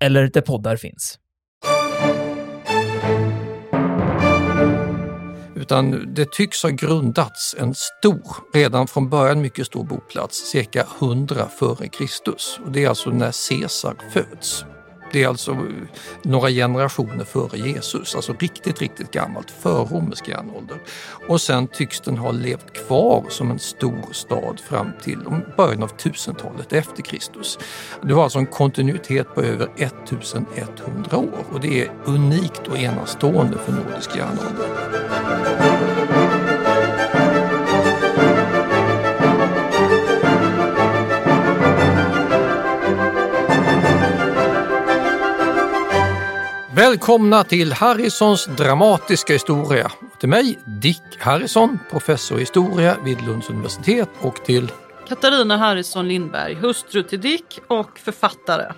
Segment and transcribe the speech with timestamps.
[0.00, 1.18] eller där poddar finns.
[5.54, 11.48] Utan det tycks ha grundats en stor, redan från början mycket stor boplats, cirka 100
[11.58, 12.60] före Kristus.
[12.64, 14.64] Och det är alltså när Caesar föds.
[15.12, 15.58] Det är alltså eh,
[16.22, 20.76] några generationer före Jesus, alltså riktigt, riktigt gammalt, förromersk järnålder.
[21.28, 25.18] Och sen tycks den ha levt kvar som en stor stad fram till
[25.56, 27.58] början av 1000-talet efter Kristus.
[28.02, 33.58] Det var alltså en kontinuitet på över 1100 år och det är unikt och enastående
[33.58, 34.70] för nordisk järnålder.
[46.74, 49.92] Välkomna till Harrisons dramatiska historia.
[50.20, 54.72] Till mig, Dick Harrison, professor i historia vid Lunds universitet och till
[55.08, 58.72] Katarina Harrison Lindberg, hustru till Dick och författare.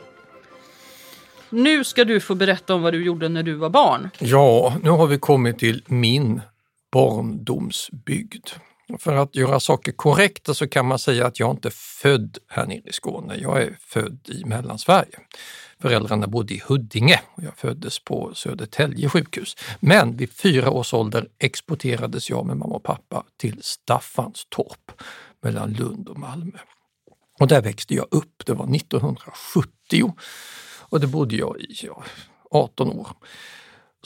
[1.51, 4.11] Nu ska du få berätta om vad du gjorde när du var barn.
[4.19, 6.41] Ja, nu har vi kommit till min
[6.93, 8.47] barndomsbygd.
[8.99, 12.67] För att göra saker korrekta så kan man säga att jag inte är född här
[12.67, 13.37] nere i Skåne.
[13.37, 15.19] Jag är född i Mellansverige.
[15.79, 19.57] Föräldrarna bodde i Huddinge och jag föddes på Södertälje sjukhus.
[19.81, 24.93] Men vid fyra års ålder exporterades jag med mamma och pappa till Staffanstorp
[25.43, 26.59] mellan Lund och Malmö.
[27.41, 30.15] Och där växte jag upp, det var 1970
[30.79, 32.05] och det bodde jag i ja,
[32.51, 33.09] 18 år.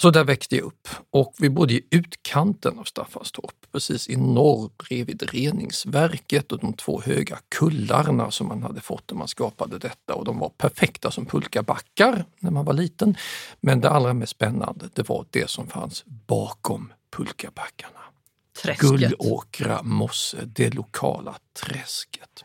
[0.01, 4.71] Så där växte jag upp och vi bodde i utkanten av Staffanstorp, precis i norr
[4.77, 10.15] bredvid reningsverket och de två höga kullarna som man hade fått när man skapade detta
[10.15, 13.17] och de var perfekta som pulkabackar när man var liten.
[13.61, 18.01] Men det allra mest spännande, det var det som fanns bakom pulkabackarna.
[18.63, 18.89] Träsket.
[18.89, 22.45] Gullåkra mosse, det lokala träsket.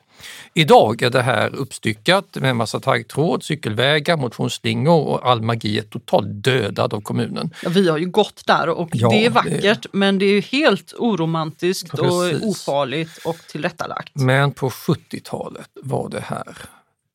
[0.54, 6.28] Idag är det här uppstyckat med massa taggtråd, cykelvägar, motionsslingor och all magi är totalt
[6.44, 7.50] dödad av kommunen.
[7.64, 10.42] Ja, vi har ju gått där och Ja, det är det- vackert men det är
[10.42, 12.42] helt oromantiskt Precis.
[12.44, 14.12] och ofarligt och tillrättalagt.
[14.14, 16.58] Men på 70-talet var det här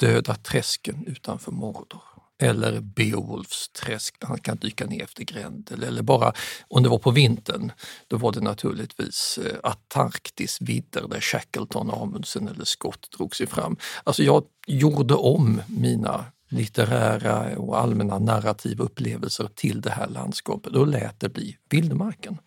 [0.00, 2.00] Döda träsken utanför Mordor.
[2.38, 5.82] Eller Beowulfs träsk där han kan dyka ner efter Grendel.
[5.82, 6.32] Eller bara,
[6.68, 7.72] om det var på vintern,
[8.08, 13.76] då var det naturligtvis eh, Antarktis vidder där Shackleton, Amundsen eller Scott drog sig fram.
[14.04, 20.86] Alltså jag gjorde om mina litterära och allmänna narrativa upplevelser till det här landskapet och
[20.86, 22.38] lät det bli vildmarken.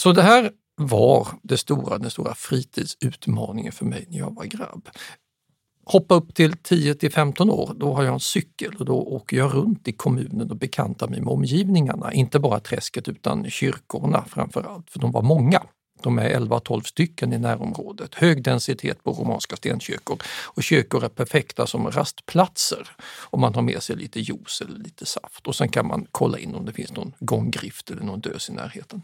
[0.00, 4.88] Så det här var det stora, den stora fritidsutmaningen för mig när jag var grabb.
[5.90, 9.36] Hoppa upp till 10 till 15 år, då har jag en cykel och då åker
[9.36, 12.12] jag runt i kommunen och bekantar mig med omgivningarna.
[12.12, 15.62] Inte bara träsket utan kyrkorna framför allt, för de var många.
[16.02, 18.14] De är 11-12 stycken i närområdet.
[18.14, 20.18] Hög densitet på romanska stenkyrkor.
[20.44, 22.88] Och kyrkor är perfekta som rastplatser
[23.30, 25.46] om man har med sig lite juice eller lite saft.
[25.46, 28.52] Och sen kan man kolla in om det finns någon gånggrift eller någon dös i
[28.52, 29.02] närheten.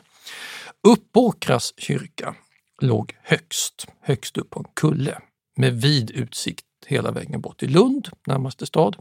[0.88, 2.34] Uppåkras kyrka
[2.82, 5.18] låg högst, högst upp på en kulle
[5.56, 8.96] med vid utsikt hela vägen bort till Lund, närmaste stad.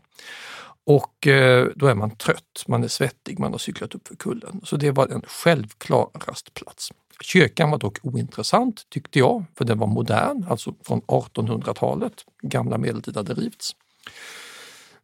[0.85, 4.61] Och eh, då är man trött, man är svettig, man har cyklat upp för kullen.
[4.63, 6.91] Så det var en självklar rastplats.
[7.21, 12.13] Kyrkan var dock ointressant tyckte jag, för den var modern, alltså från 1800-talet.
[12.41, 13.75] Gamla medeltid hade rivits.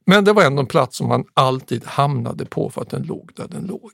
[0.06, 3.32] Men det var ändå en plats som man alltid hamnade på för att den låg
[3.36, 3.92] där den låg.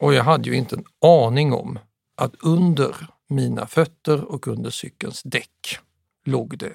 [0.00, 1.78] Och jag hade ju inte en aning om
[2.14, 2.96] att under
[3.28, 5.78] mina fötter och under cykelns däck
[6.24, 6.72] låg det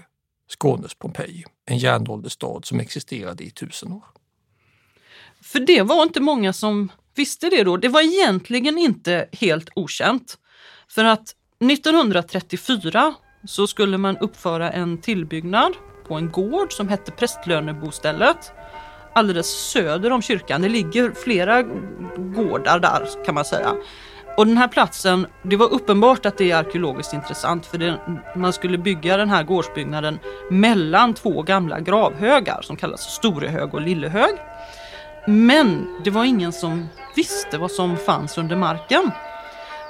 [0.52, 4.06] Skånes Pompeji, en järnåldersstad som existerade i tusen år.
[5.42, 7.78] För det var inte många som visste det då.
[7.78, 10.38] Det var egentligen inte helt okänt.
[10.88, 11.36] För att
[11.72, 13.14] 1934
[13.48, 15.74] så skulle man uppföra en tillbyggnad
[16.08, 18.52] på en gård som hette Prästlönebostället
[19.14, 20.62] alldeles söder om kyrkan.
[20.62, 21.62] Det ligger flera
[22.18, 23.76] gårdar där kan man säga.
[24.38, 28.00] Och den här platsen, det var uppenbart att det är arkeologiskt intressant för det,
[28.36, 30.20] man skulle bygga den här gårdsbyggnaden
[30.50, 34.36] mellan två gamla gravhögar som kallas Storehög och Lillehög.
[35.28, 39.12] Men det var ingen som visste vad som fanns under marken.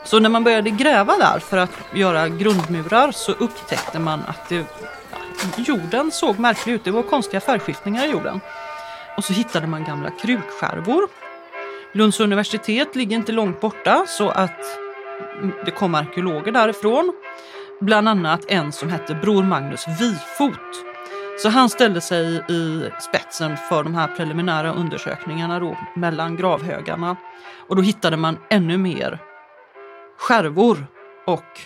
[0.04, 4.66] Så när man började gräva där för att göra grundmurar så upptäckte man att det,
[5.58, 6.84] jorden såg märklig ut.
[6.84, 8.40] Det var konstiga färgskiftningar i jorden.
[9.18, 11.08] och så hittade man gamla krukskärvor.
[11.94, 14.60] Lunds universitet ligger inte långt borta så att
[15.66, 17.14] det kom arkeologer därifrån.
[17.80, 20.86] Bland annat en som hette Bror Magnus Vifot.
[21.38, 27.16] Så han ställde sig i spetsen för de här preliminära undersökningarna då, mellan gravhögarna.
[27.68, 29.20] Och då hittade man ännu mer
[30.18, 30.86] skärvor
[31.26, 31.60] och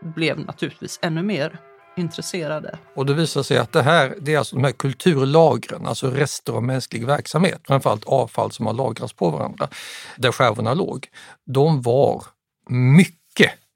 [0.00, 1.58] blev naturligtvis ännu mer
[1.96, 2.78] intresserade.
[2.94, 6.52] Och det visar sig att det här, det är alltså de här kulturlagren, alltså rester
[6.52, 9.68] av mänsklig verksamhet, framförallt avfall som har lagrats på varandra,
[10.16, 11.06] där skärvorna låg.
[11.46, 12.24] De var
[12.68, 13.23] mycket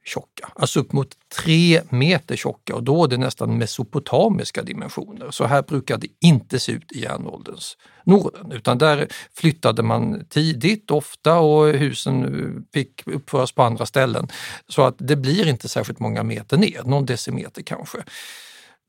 [0.09, 1.09] tjocka, alltså upp mot
[1.43, 5.31] tre meter tjocka och då är det nästan mesopotamiska dimensioner.
[5.31, 10.91] Så här brukade det inte se ut i järnålderns Norden, utan där flyttade man tidigt,
[10.91, 14.29] ofta och husen fick uppföras på andra ställen.
[14.69, 17.99] Så att det blir inte särskilt många meter ner, någon decimeter kanske.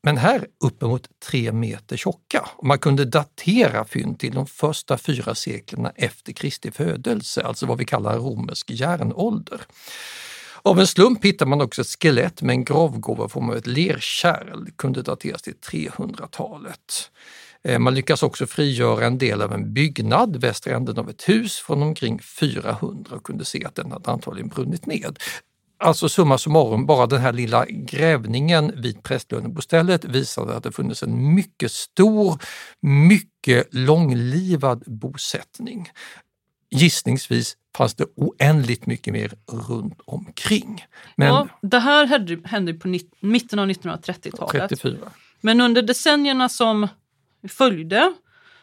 [0.04, 2.50] Men här uppemot tre meter tjocka.
[2.56, 7.78] Och man kunde datera fynd till de första fyra seklerna efter Kristi födelse, alltså vad
[7.78, 9.62] vi kallar romersk järnålder.
[10.64, 13.68] Av en slump hittar man också ett skelett med en gravgåva i form av ett
[13.68, 17.12] lerkärl, kunde dateras till 300-talet.
[17.64, 21.60] Eh, man lyckas också frigöra en del av en byggnad, västra änden av ett hus,
[21.60, 25.20] från omkring 400 och kunde se att den hade antagligen brunnit ned.
[25.82, 31.34] Alltså summa summarum, bara den här lilla grävningen vid prästlönebostället visade att det funnits en
[31.34, 32.42] mycket stor,
[32.82, 35.90] mycket långlivad bosättning.
[36.72, 39.32] Gissningsvis fanns det oändligt mycket mer
[39.70, 40.86] runt omkring.
[41.16, 42.88] Men, ja, det här hände på
[43.20, 44.70] mitten av 1930-talet.
[44.70, 44.98] 34.
[45.42, 46.88] Men under decennierna som
[47.48, 48.14] följde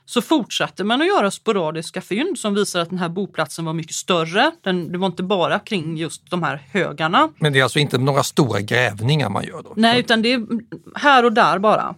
[0.05, 3.95] så fortsatte man att göra sporadiska fynd som visar att den här boplatsen var mycket
[3.95, 4.51] större.
[4.61, 7.29] Den, det var inte bara kring just de här högarna.
[7.39, 9.73] Men det är alltså inte några stora grävningar man gör då?
[9.77, 10.47] Nej, utan det är
[10.95, 11.95] här och där bara.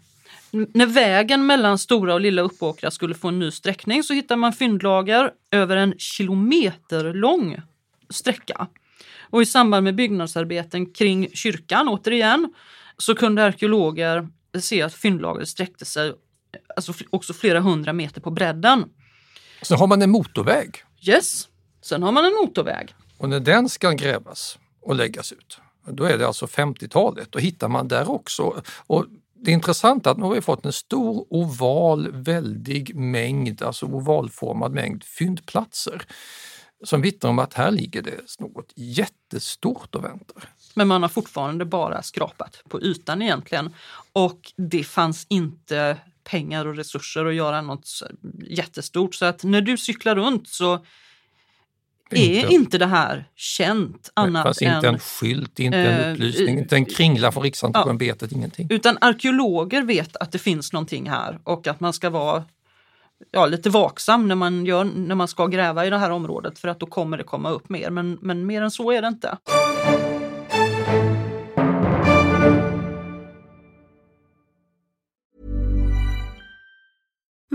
[0.50, 4.52] När vägen mellan Stora och Lilla Uppåkra skulle få en ny sträckning så hittade man
[4.52, 7.56] fyndlager över en kilometer lång
[8.10, 8.66] sträcka.
[9.30, 12.54] Och i samband med byggnadsarbeten kring kyrkan, återigen,
[12.96, 14.28] så kunde arkeologer
[14.60, 16.12] se att fyndlagret sträckte sig
[16.76, 18.84] alltså också flera hundra meter på bredden.
[19.62, 20.82] Så har man en motorväg?
[21.00, 21.48] Yes,
[21.82, 22.94] sen har man en motorväg.
[23.18, 27.68] Och när den ska grävas och läggas ut, då är det alltså 50-talet, då hittar
[27.68, 28.62] man där också.
[28.86, 29.04] Och
[29.40, 34.72] det intressanta är att nu har vi fått en stor oval, väldig mängd, alltså ovalformad
[34.72, 36.02] mängd fyndplatser
[36.84, 40.48] som vittnar om att här ligger det något jättestort och väntar.
[40.74, 43.74] Men man har fortfarande bara skrapat på ytan egentligen
[44.12, 47.88] och det fanns inte pengar och resurser att göra något
[48.48, 49.14] jättestort.
[49.14, 50.84] Så att när du cyklar runt så
[52.10, 54.74] är inte, inte det här känt annat det fanns än...
[54.74, 58.66] inte en skylt, inte en eh, upplysning, inte en kringla från Riksantikvarieämbetet, ja, ingenting.
[58.70, 62.44] Utan arkeologer vet att det finns någonting här och att man ska vara
[63.30, 66.68] ja, lite vaksam när man, gör, när man ska gräva i det här området för
[66.68, 67.90] att då kommer det komma upp mer.
[67.90, 69.36] Men, men mer än så är det inte.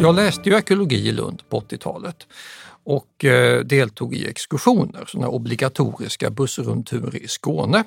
[0.00, 2.26] Jag läste ju arkeologi i Lund på 80-talet
[2.84, 7.84] och eh, deltog i exkursioner, sådana obligatoriska bussrundturer i Skåne.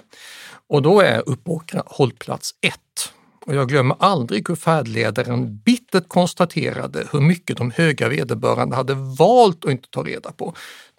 [0.68, 2.74] Och då är Uppåkra hållplats 1.
[3.46, 9.66] Och jag glömmer aldrig hur färdledaren bittert konstaterade hur mycket de höga vederbörande hade valt
[9.66, 10.54] att inte ta reda på.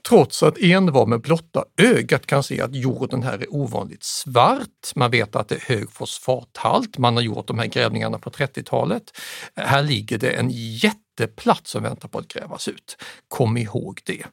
[0.09, 4.95] Trots att envar med blotta ögat kan se att jorden här är ovanligt svart.
[4.95, 6.99] Man vet att det är hög fosfathalt.
[6.99, 9.03] Man har gjort de här grävningarna på 30-talet.
[9.57, 10.51] Här ligger det en
[11.21, 12.97] jätteplats som väntar på att grävas ut.
[13.29, 14.25] Kom ihåg det.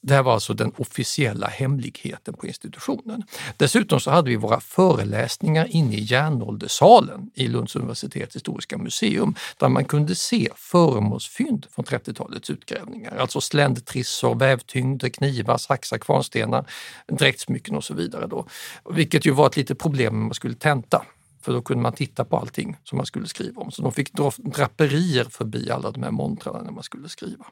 [0.00, 3.22] Det här var alltså den officiella hemligheten på institutionen.
[3.56, 9.68] Dessutom så hade vi våra föreläsningar inne i järnålderssalen i Lunds universitets historiska museum där
[9.68, 13.16] man kunde se föremålsfynd från 30-talets utgrävningar.
[13.16, 16.64] Alltså sländtrissor, vävtyngder, knivar, saxar, kvarnstenar,
[17.08, 18.26] dräktsmycken och så vidare.
[18.26, 18.46] Då.
[18.90, 21.04] Vilket ju var ett litet problem när man skulle tenta
[21.42, 23.70] för då kunde man titta på allting som man skulle skriva om.
[23.70, 27.44] Så de fick dra draperier förbi alla de här montrarna när man skulle skriva.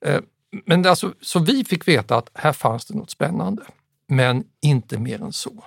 [0.00, 0.20] Eh,
[0.66, 3.62] men alltså, så vi fick veta att här fanns det något spännande,
[4.06, 5.64] men inte mer än så.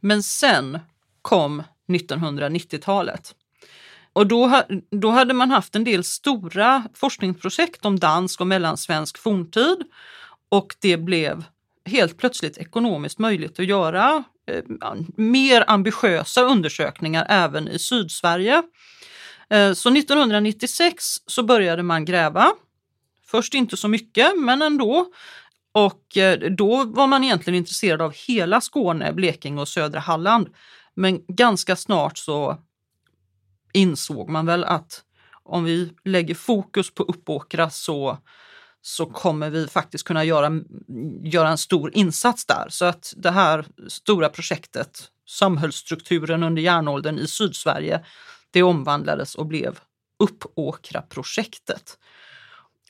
[0.00, 0.78] Men sen
[1.22, 3.34] kom 1990-talet.
[4.12, 9.76] Och då, då hade man haft en del stora forskningsprojekt om dansk och mellansvensk forntid
[10.48, 11.44] och det blev
[11.84, 14.62] helt plötsligt ekonomiskt möjligt att göra Eh,
[15.16, 18.62] mer ambitiösa undersökningar även i Sydsverige.
[19.50, 22.52] Eh, så 1996 så började man gräva
[23.32, 25.06] Först inte så mycket, men ändå.
[25.72, 30.48] Och eh, då var man egentligen intresserad av hela Skåne, Blekinge och södra Halland.
[30.94, 32.58] Men ganska snart så
[33.72, 35.02] insåg man väl att
[35.44, 38.18] om vi lägger fokus på Uppåkra så,
[38.82, 40.50] så kommer vi faktiskt kunna göra,
[41.22, 42.66] göra en stor insats där.
[42.68, 48.04] Så att det här stora projektet, samhällsstrukturen under järnåldern i Sydsverige,
[48.50, 49.78] det omvandlades och blev
[50.18, 51.98] Uppåkra-projektet.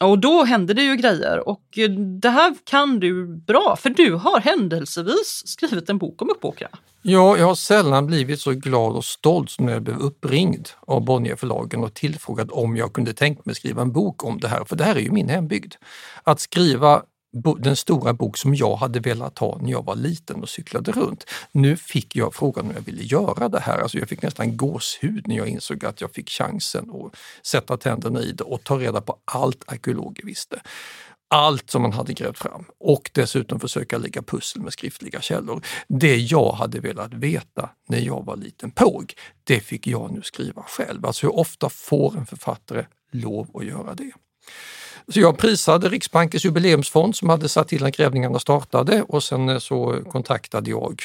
[0.03, 4.15] Och då hände det ju grejer och eh, det här kan du bra för du
[4.15, 6.69] har händelsevis skrivit en bok om Uppåkra.
[7.03, 11.05] Ja, jag har sällan blivit så glad och stolt som när jag blev uppringd av
[11.05, 14.77] Bonnierförlagen och tillfrågad om jag kunde tänka mig skriva en bok om det här, för
[14.77, 15.75] det här är ju min hembygd.
[16.23, 17.03] Att skriva
[17.59, 21.25] den stora bok som jag hade velat ha när jag var liten och cyklade runt.
[21.53, 23.79] Nu fick jag frågan om jag ville göra det här.
[23.79, 28.21] Alltså jag fick nästan gåshud när jag insåg att jag fick chansen att sätta tänderna
[28.21, 30.63] i det och ta reda på allt arkeologer visste.
[31.31, 35.65] Allt som man hade grävt fram och dessutom försöka lägga pussel med skriftliga källor.
[35.89, 40.63] Det jag hade velat veta när jag var liten påg, det fick jag nu skriva
[40.63, 41.07] själv.
[41.07, 44.13] Alltså hur ofta får en författare lov att göra det?
[45.09, 49.59] Så jag prisade Riksbankens jubileumsfond som hade satt till när grävningarna startade och sen eh,
[49.59, 51.03] så kontaktade jag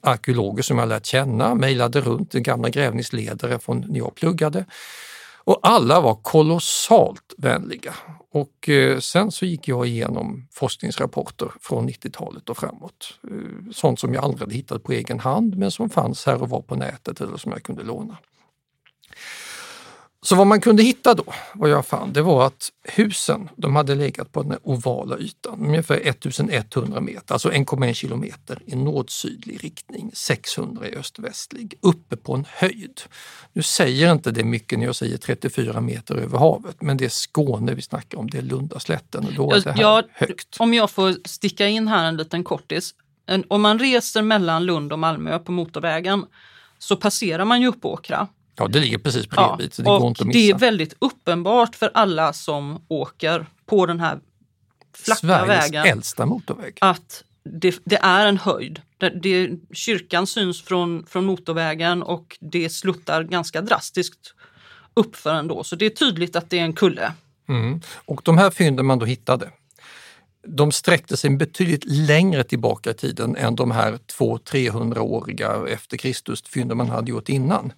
[0.00, 4.64] arkeologer som jag lärt känna, mejlade runt gamla grävningsledare från när jag pluggade.
[5.46, 7.94] Och alla var kolossalt vänliga.
[8.30, 13.18] Och eh, sen så gick jag igenom forskningsrapporter från 90-talet och framåt.
[13.30, 16.48] Eh, sånt som jag aldrig hade hittat på egen hand men som fanns här och
[16.48, 18.16] var på nätet eller som jag kunde låna.
[20.24, 23.94] Så vad man kunde hitta då, vad jag fann, det var att husen de hade
[23.94, 30.88] legat på den ovala ytan, ungefär 1100 meter, alltså 1,1 kilometer i nord-sydlig riktning, 600
[30.88, 33.00] i öst-västlig, uppe på en höjd.
[33.52, 37.08] Nu säger inte det mycket när jag säger 34 meter över havet, men det är
[37.08, 40.56] Skåne vi snackar om, det är Lundaslätten och då är det här jag, högt.
[40.58, 42.94] Om jag får sticka in här en liten kortis.
[43.48, 46.26] Om man reser mellan Lund och Malmö på motorvägen
[46.78, 49.66] så passerar man ju Uppåkra Ja, det ligger precis bredvid.
[49.66, 50.38] Ja, så det och går inte att missa.
[50.38, 54.18] Det är väldigt uppenbart för alla som åker på den här
[54.96, 55.86] flacka Sveriges vägen.
[55.86, 56.78] äldsta motorväg.
[56.80, 58.80] Att det, det är en höjd.
[58.98, 64.34] Det, det, kyrkan syns från, från motorvägen och det sluttar ganska drastiskt
[64.94, 65.64] uppför ändå.
[65.64, 67.12] Så det är tydligt att det är en kulle.
[67.48, 67.80] Mm.
[68.04, 69.50] Och de här fynden man då hittade,
[70.46, 76.76] de sträckte sig betydligt längre tillbaka i tiden än de här 200-300-åriga efter Kristus fynden
[76.76, 77.72] man hade gjort innan.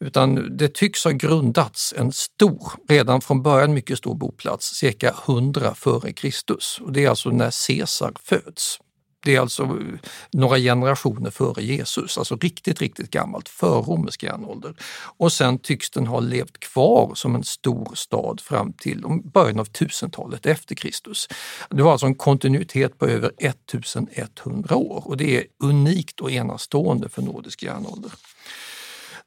[0.00, 5.74] Utan det tycks ha grundats en stor, redan från början mycket stor boplats, cirka 100
[5.74, 6.80] före Kristus.
[6.82, 8.78] Och det är alltså när Caesar föds.
[9.26, 9.98] Det är alltså eh,
[10.32, 14.74] några generationer före Jesus, alltså riktigt, riktigt gammalt, förromersk järnålder.
[15.16, 19.68] Och sen tycks den ha levt kvar som en stor stad fram till början av
[19.68, 21.28] 1000-talet efter Kristus.
[21.70, 27.08] Det var alltså en kontinuitet på över 1100 år och det är unikt och enastående
[27.08, 28.12] för nordisk järnålder.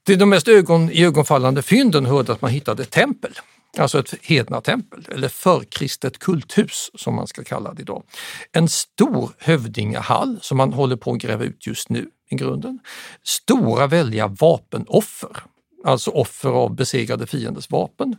[0.10, 3.32] Till de mest ögon, ögonfallande fynden hörde att man hittade ett tempel,
[3.78, 8.04] alltså ett hednatempel eller förkristet kulthus som man ska kalla det idag.
[8.52, 12.80] En stor hövdingahall som man håller på att gräva ut just nu i grunden.
[13.24, 15.44] Stora väldiga vapenoffer
[15.84, 18.16] alltså offer av besegrade fienders vapen.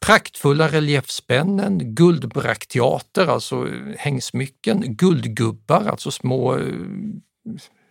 [0.00, 3.68] Praktfulla reliefspännen, guldbrakteater, alltså
[3.98, 6.64] hängsmycken, guldgubbar, alltså små eh,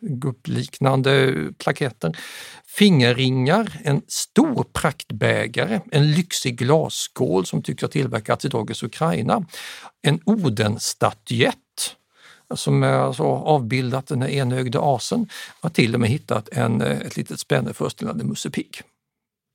[0.02, 2.18] guppliknande gubbliknande plaketter,
[2.68, 9.46] fingerringar, en stor praktbägare, en lyxig glasskål som tycks ha tillverkats i dagens Ukraina,
[10.02, 11.58] en Odenstatyett
[12.56, 15.30] som är alltså avbildat den enögde asen,
[15.62, 18.82] har till och med hittat en, eh, ett litet spänne föreställande Musse Pigg.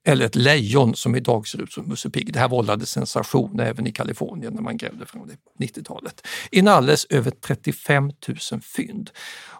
[0.04, 2.32] Eller ett lejon som idag ser ut som Musse Pigg.
[2.32, 6.26] Det här vållade sensation även i Kalifornien när man grävde fram det på 90-talet.
[6.50, 8.12] Inalles över 35
[8.52, 9.10] 000 fynd.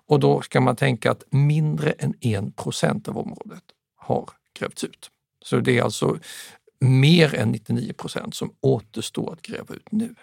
[0.07, 3.63] Och då ska man tänka att mindre än 1 procent av området
[3.97, 5.11] har grävts ut.
[5.45, 6.19] Så det är alltså
[6.81, 10.15] mer än 99 procent som återstår att gräva ut nu.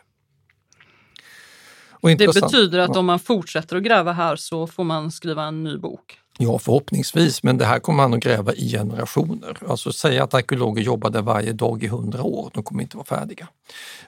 [2.01, 5.77] det betyder att om man fortsätter att gräva här så får man skriva en ny
[5.77, 6.19] bok?
[6.41, 9.57] Ja, förhoppningsvis, men det här kommer man att gräva i generationer.
[9.67, 13.47] Alltså säga att arkeologer jobbade varje dag i hundra år, de kommer inte vara färdiga.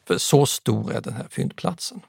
[0.08, 2.00] För så stor är den här fyndplatsen.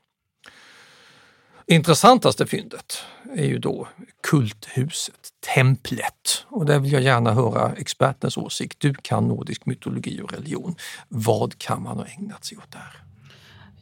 [1.67, 2.99] Intressantaste fyndet
[3.37, 3.89] är ju då
[4.23, 6.45] kulthuset, templet.
[6.49, 8.81] Och där vill jag gärna höra expertens åsikt.
[8.81, 10.75] Du kan nordisk mytologi och religion.
[11.09, 13.03] Vad kan man ha ägnat sig åt där?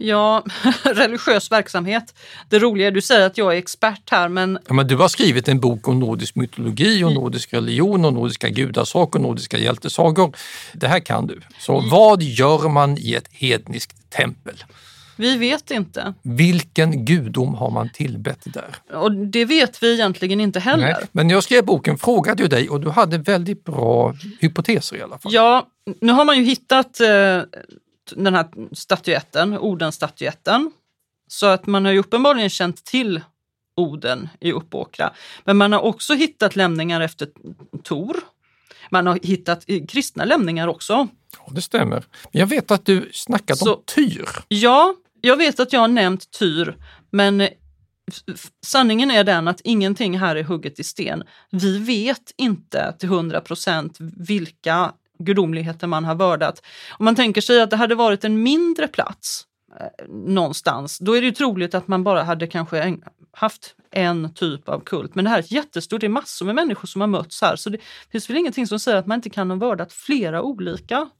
[0.02, 0.44] Ja,
[0.82, 2.14] religiös verksamhet.
[2.48, 4.58] Det roliga är, du säger att jag är expert här men...
[4.68, 8.48] Ja, men du har skrivit en bok om nordisk mytologi och nordisk religion och nordiska
[8.48, 10.36] gudasagor och nordiska hjältesagor.
[10.72, 11.40] Det här kan du.
[11.58, 11.90] Så mm.
[11.90, 14.64] vad gör man i ett hedniskt tempel?
[15.16, 16.14] Vi vet inte.
[16.22, 18.96] Vilken gudom har man tillbett där?
[18.96, 20.86] Och det vet vi egentligen inte heller.
[20.86, 25.02] Nej, men jag skrev boken frågade jag dig och du hade väldigt bra hypoteser i
[25.02, 25.32] alla fall.
[25.34, 25.66] Ja,
[26.00, 27.08] nu har man ju hittat eh,
[28.16, 30.70] den här statyetten, Odenstatyetten.
[31.28, 33.20] Så att man har ju uppenbarligen känt till
[33.74, 35.12] Oden i Uppåkra.
[35.44, 37.28] Men man har också hittat lämningar efter
[37.82, 38.16] Tor.
[38.90, 41.08] Man har hittat kristna lämningar också.
[41.38, 42.04] Ja, det stämmer.
[42.30, 44.28] Jag vet att du snackat Så, om Tyr.
[44.48, 46.76] Ja, jag vet att jag har nämnt Tyr,
[47.10, 47.48] men
[48.66, 51.22] sanningen är den att ingenting här är hugget i sten.
[51.50, 54.92] Vi vet inte till hundra procent vilka
[55.24, 56.62] gudomligheter man har vördat.
[56.98, 59.44] Om man tänker sig att det hade varit en mindre plats
[59.80, 62.96] eh, någonstans, då är det ju troligt att man bara hade kanske
[63.32, 65.14] haft en typ av kult.
[65.14, 67.70] Men det här är jättestort, det är massor med människor som har mötts här, så
[67.70, 67.78] det
[68.12, 71.10] finns väl ingenting som säger att man inte kan ha vördat flera olika.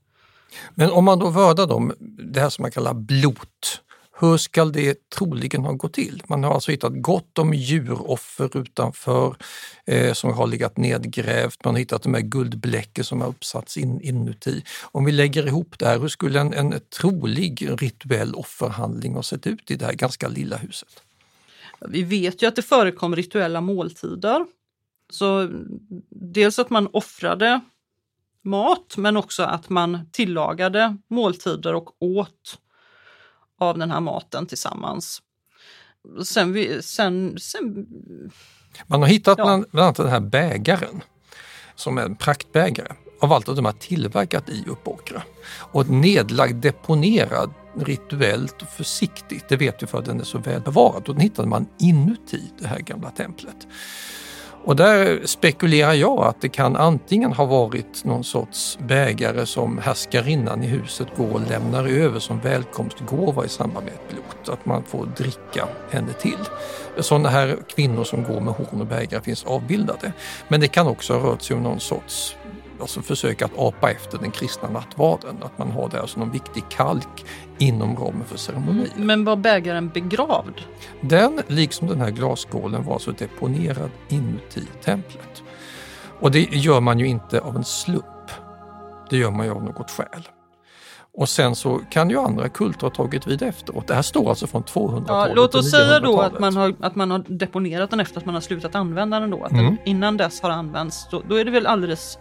[0.75, 1.93] Men om man då vördar dem,
[2.33, 3.83] det här som man kallar blot,
[4.21, 6.23] hur ska det troligen ha gått till?
[6.27, 9.37] Man har alltså hittat gott om djuroffer utanför
[9.87, 11.65] eh, som har legat nedgrävt.
[11.65, 14.65] Man har hittat de här guldbläcken som har uppsatts in, inuti.
[14.83, 19.47] Om vi lägger ihop det här, hur skulle en, en trolig rituell offerhandling ha sett
[19.47, 21.03] ut i det här ganska lilla huset?
[21.89, 24.47] Vi vet ju att det förekom rituella måltider.
[25.11, 25.49] Så
[26.09, 27.61] dels att man offrade
[28.43, 32.59] mat men också att man tillagade måltider och åt
[33.61, 35.23] av den här maten tillsammans.
[36.25, 37.87] Sen, vi, sen, sen
[38.87, 39.45] Man har hittat ja.
[39.45, 41.03] bland, bland annat den här bägaren
[41.75, 45.23] som är en praktbägare av allt att de har tillverkat i Uppåkra.
[45.53, 50.61] Och nedlagd, deponerad rituellt och försiktigt, det vet vi för att den är så väl
[50.61, 51.09] bevarad.
[51.09, 53.67] Och den hittade man inuti det här gamla templet.
[54.65, 60.63] Och där spekulerar jag att det kan antingen ha varit någon sorts bägare som härskarinnan
[60.63, 64.49] i huset går och lämnar över som välkomstgåva i samband med ett pilot.
[64.49, 66.39] Att man får dricka henne till.
[66.99, 70.13] Sådana här kvinnor som går med horn och bägare finns avbildade.
[70.49, 72.37] Men det kan också ha rört sig om någon sorts
[72.81, 75.37] alltså försöka att apa efter den kristna nattvarden.
[75.43, 77.25] Att man har det som någon viktig kalk
[77.59, 78.91] inom ramen för ceremonin.
[78.97, 80.61] Men var bägaren begravd?
[81.01, 85.43] Den, liksom den här glasskålen, var alltså deponerad inuti templet.
[86.21, 88.05] Och det gör man ju inte av en slump.
[89.11, 90.29] Det gör man ju av något skäl.
[91.13, 93.87] Och sen så kan ju andra kulter ha tagit vid efteråt.
[93.87, 96.95] Det här står alltså från 200-talet ja, Låt oss säga då att man, har, att
[96.95, 99.45] man har deponerat den efter att man har slutat använda den då.
[99.45, 99.65] Att mm.
[99.65, 101.09] den innan dess har använts.
[101.11, 102.19] Då, då är det väl alldeles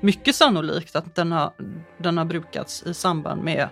[0.00, 1.52] mycket sannolikt att den har,
[1.98, 3.68] den har brukats i samband med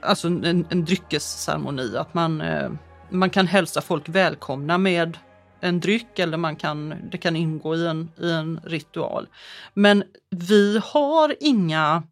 [0.00, 1.96] alltså en, en dryckesceremoni.
[1.96, 2.72] Att man, eh,
[3.10, 5.18] man kan hälsa folk välkomna med
[5.60, 9.28] en dryck eller man kan, det kan ingå i en, i en ritual.
[9.74, 12.02] Men vi har inga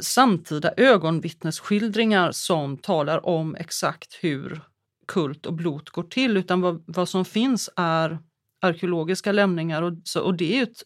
[0.00, 4.60] samtida ögonvittnesskildringar som talar om exakt hur
[5.08, 8.18] kult och blot går till utan vad, vad som finns är
[8.60, 10.82] arkeologiska lämningar och, så, och det är ett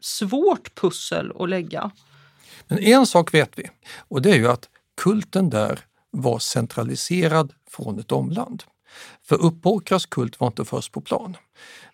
[0.00, 1.90] svårt pussel att lägga.
[2.68, 5.80] Men en sak vet vi och det är ju att kulten där
[6.10, 8.62] var centraliserad från ett omland.
[9.24, 11.36] För Uppåkras kult var inte först på plan.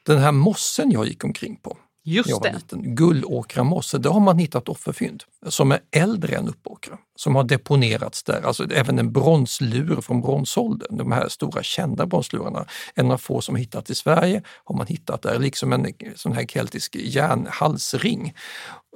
[0.03, 2.55] Den här mossen jag gick omkring på, Just jag var det.
[2.55, 2.95] liten.
[2.95, 8.23] Gullåkra mosse, där har man hittat offerfynd som är äldre än Uppåkra, som har deponerats
[8.23, 8.43] där.
[8.47, 13.57] Alltså även en bronslur från bronsåldern, de här stora kända bronslurarna, en av få som
[13.57, 18.35] hittats i Sverige, har man hittat där, liksom en sån här keltisk järnhalsring.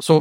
[0.00, 0.16] Så,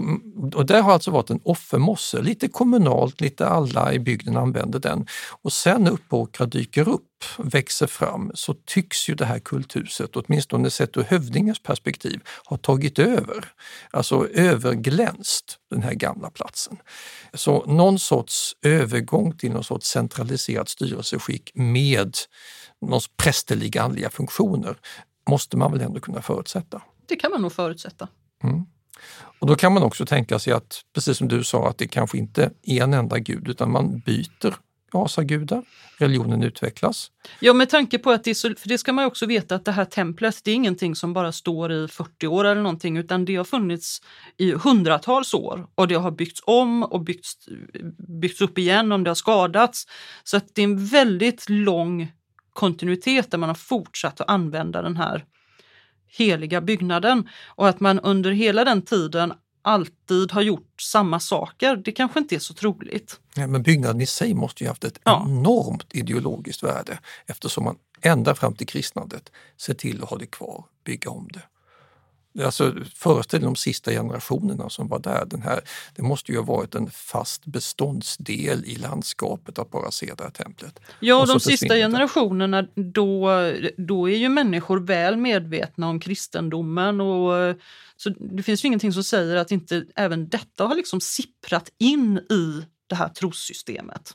[0.55, 5.07] och där har alltså varit en offermosse, lite kommunalt, lite alla i bygden använder den.
[5.41, 10.69] Och sen när Uppåkra dyker upp, växer fram, så tycks ju det här kulthuset, åtminstone
[10.69, 13.45] sett ur hövdingens perspektiv, ha tagit över.
[13.91, 16.77] Alltså överglänst den här gamla platsen.
[17.33, 22.15] Så någon sorts övergång till någon sorts centraliserat styrelseskick med
[22.81, 24.77] någon prästerliga andliga funktioner
[25.29, 26.81] måste man väl ändå kunna förutsätta.
[27.07, 28.07] Det kan man nog förutsätta.
[28.43, 28.65] Mm.
[29.39, 32.17] Och då kan man också tänka sig att, precis som du sa, att det kanske
[32.17, 34.55] inte är en enda gud utan man byter
[34.91, 35.63] asagudar,
[35.97, 37.11] religionen utvecklas.
[37.39, 39.71] Ja, med tanke på att det så, för det ska man också veta att det
[39.71, 43.35] här templet, det är ingenting som bara står i 40 år eller någonting, utan det
[43.35, 44.01] har funnits
[44.37, 47.49] i hundratals år och det har byggts om och byggts,
[48.21, 49.87] byggts upp igen om det har skadats.
[50.23, 52.11] Så att det är en väldigt lång
[52.53, 55.25] kontinuitet där man har fortsatt att använda den här
[56.17, 59.33] heliga byggnaden och att man under hela den tiden
[59.67, 63.19] alltid har gjort samma saker, det kanske inte är så troligt.
[63.35, 65.23] Ja, men byggnaden i sig måste ju haft ett Ja.
[65.27, 70.65] enormt ideologiskt värde eftersom man ända fram till kristnandet ser till att ha det kvar,
[70.85, 71.41] bygga om det.
[72.45, 75.25] Alltså, föreställ de sista generationerna som var där.
[75.25, 75.59] Den här,
[75.95, 80.31] det måste ju ha varit en fast beståndsdel i landskapet att bara se det här
[80.31, 80.79] templet.
[80.99, 83.29] Ja, Och de sista generationerna, då,
[83.77, 87.01] då är ju människor väl medvetna om kristendomen.
[87.01, 87.55] Och,
[87.97, 92.17] så det finns ju ingenting som säger att inte även detta har liksom sipprat in
[92.17, 94.11] i det här trossystemet.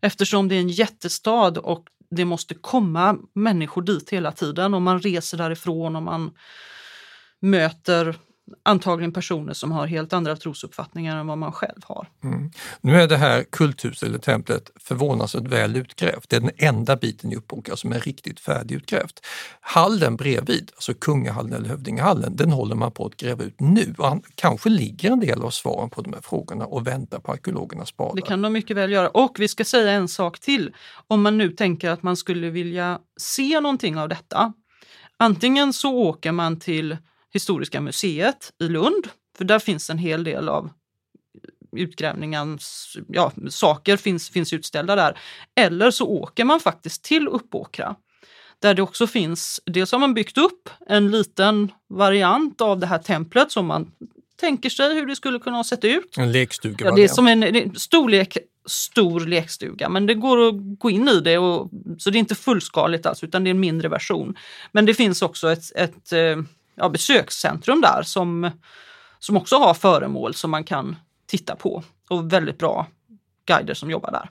[0.00, 5.00] Eftersom det är en jättestad och det måste komma människor dit hela tiden och man
[5.00, 6.30] reser därifrån och man
[7.44, 8.16] möter
[8.62, 12.08] antagligen personer som har helt andra trosuppfattningar än vad man själv har.
[12.24, 12.50] Mm.
[12.80, 16.28] Nu är det här kulthuset eller templet förvånansvärt väl utgrävt.
[16.28, 19.26] Det är den enda biten i Uppåkra som är riktigt färdigutgrävt.
[19.60, 23.94] Hallen bredvid, alltså kungahallen eller hövdingehallen, den håller man på att gräva ut nu.
[23.98, 27.88] Och kanske ligger en del av svaren på de här frågorna och väntar på arkeologernas
[27.88, 28.16] spadar.
[28.16, 29.08] Det kan de mycket väl göra.
[29.08, 30.74] Och vi ska säga en sak till.
[31.06, 34.52] Om man nu tänker att man skulle vilja se någonting av detta.
[35.16, 36.96] Antingen så åker man till
[37.34, 40.70] Historiska museet i Lund, för där finns en hel del av
[41.76, 45.18] utgrävningens ja, saker finns, finns utställda där.
[45.54, 47.96] Eller så åker man faktiskt till Uppåkra
[48.58, 52.98] där det också finns, dels har man byggt upp en liten variant av det här
[52.98, 53.90] templet som man
[54.40, 56.18] tänker sig hur det skulle kunna ha sett ut.
[56.18, 56.86] En lekstuga.
[56.86, 61.08] Ja, det är som en, en storlek, stor lekstuga, men det går att gå in
[61.08, 61.38] i det.
[61.38, 64.34] Och, så det är inte fullskaligt alls, utan det är en mindre version.
[64.72, 66.36] Men det finns också ett, ett eh,
[66.74, 68.50] ja, besökscentrum där som,
[69.18, 71.82] som också har föremål som man kan titta på.
[72.08, 72.86] Och väldigt bra
[73.46, 74.30] guider som jobbar där.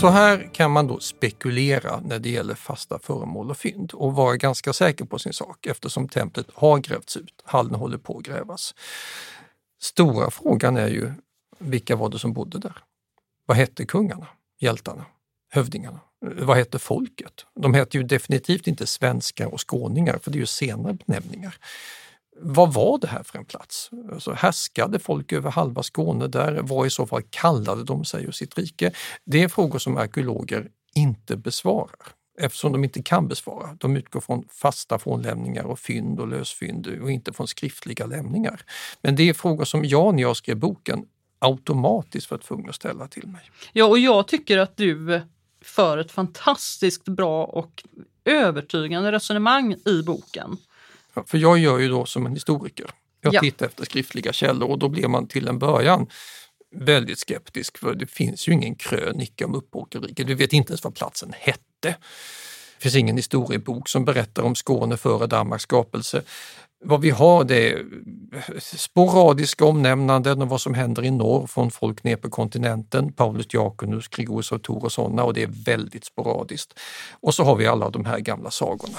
[0.00, 4.36] Så här kan man då spekulera när det gäller fasta föremål och fynd och vara
[4.36, 7.42] ganska säker på sin sak eftersom templet har grävts ut.
[7.44, 8.74] Hallen håller på att grävas.
[9.82, 11.12] Stora frågan är ju,
[11.58, 12.78] vilka var det som bodde där?
[13.46, 14.26] Vad hette kungarna,
[14.60, 15.04] hjältarna,
[15.50, 16.00] hövdingarna?
[16.20, 17.46] Vad hette folket?
[17.60, 21.56] De hette ju definitivt inte svenskar och skåningar, för det är ju senare benämningar.
[22.40, 23.90] Vad var det här för en plats?
[24.12, 26.60] Alltså, härskade folk över halva Skåne där?
[26.62, 28.92] Vad i så fall kallade de sig och sitt rike?
[29.24, 33.76] Det är frågor som arkeologer inte besvarar eftersom de inte kan besvara.
[33.80, 38.60] De utgår från fasta fornlämningar och fynd och lösfynd och inte från skriftliga lämningar.
[39.02, 41.04] Men det är frågor som jag när jag skrev boken
[41.38, 43.50] automatiskt var tvungen att ställa till mig.
[43.72, 45.22] Ja, och jag tycker att du
[45.64, 47.84] för ett fantastiskt bra och
[48.24, 50.56] övertygande resonemang i boken.
[51.26, 52.90] För jag gör ju då som en historiker.
[53.20, 53.40] Jag Ja.
[53.40, 56.06] tittar efter skriftliga källor och då blir man till en början
[56.74, 60.26] väldigt skeptisk för det finns ju ingen krönika om Uppåkerriket.
[60.26, 61.60] Vi vet inte ens vad platsen hette.
[61.82, 66.22] Det finns ingen historiebok som berättar om Skåne före Danmarks skapelse.
[66.84, 67.84] Vad vi har det är
[68.76, 74.08] sporadiska omnämnanden om vad som händer i norr från folk ner på kontinenten, Paulus Diakonus,
[74.08, 76.78] Gregorius av Tours och sådana och det är väldigt sporadiskt.
[77.20, 78.98] Och så har vi alla de här gamla sagorna,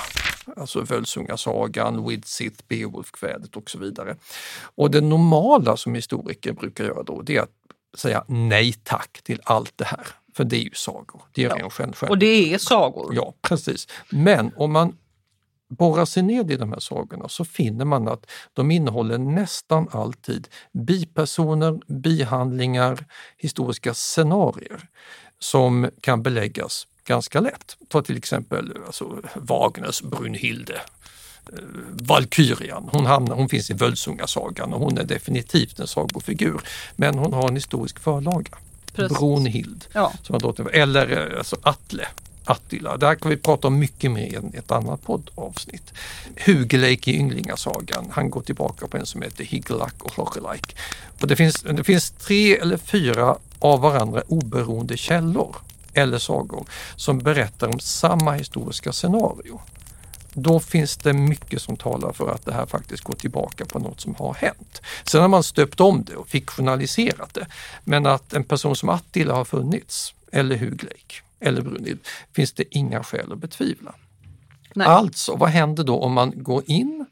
[0.58, 4.16] alltså Völsungasagan, Widsith, Beowulfkvädet och så vidare.
[4.76, 7.50] Och det normala som historiker brukar göra då, det är att
[7.98, 10.08] säga nej tack till allt det här.
[10.34, 12.12] För det är ju sagor, det är ren självskärning.
[12.12, 13.16] Och det är sagor.
[13.16, 13.88] Ja, precis.
[14.10, 14.98] Men om man
[15.70, 20.48] borrar sig ner i de här sagorna så finner man att de innehåller nästan alltid
[20.72, 23.06] bipersoner, bihandlingar,
[23.38, 24.88] historiska scenarier
[25.40, 27.78] som kan beläggas ganska lätt.
[27.88, 30.82] Ta till exempel alltså, Wagners Brunhilde.
[31.54, 31.60] eh,
[31.92, 36.62] Valkyrian, hon, hamnar, hon finns i Völsungasagan och hon är definitivt en sagofigur.
[36.96, 38.58] Men hon har en historisk förlaga.
[38.94, 39.18] Precis.
[39.18, 39.86] Brunhild.
[39.94, 40.14] Ja.
[40.24, 42.08] Som har drottning, eller eh, alltså Atle,
[42.50, 42.98] Attila.
[42.98, 45.94] Det här kan vi prata om mycket mer i ett annat poddavsnitt.
[46.46, 50.76] Hugeleik i Ynglingasagan, han går tillbaka på en som heter Higelak och Lochelike.
[51.22, 55.56] Och det, finns, det finns tre eller fyra av varandra oberoende källor
[55.94, 59.62] eller sagor som berättar om samma historiska scenario.
[60.34, 64.02] Då finns det mycket som talar för att det här faktiskt går tillbaka på något
[64.02, 64.82] som har hänt.
[65.04, 67.48] Sen har man stöpt om det och fiktionaliserat det.
[67.84, 72.00] Men att en person som Attila har funnits, eller Hugleik, eller Brunhild,
[72.36, 73.96] finns det inga skäl att betvivla.
[74.76, 74.88] Nej.
[74.88, 77.06] Alltså, vad händer då om man går in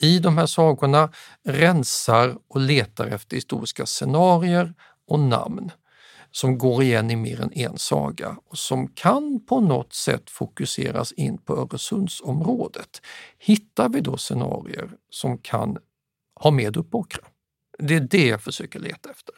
[0.00, 1.12] i de här sagorna,
[1.44, 4.74] rensar och letar efter historiska scenarier
[5.06, 5.70] och namn
[6.30, 11.12] som går igen i mer än en saga och som kan på något sätt fokuseras
[11.12, 13.02] in på Öresundsområdet.
[13.38, 15.78] Hittar vi då scenarier som kan
[16.34, 17.24] ha med Uppåkra?
[17.78, 19.34] Det är det jag försöker leta efter.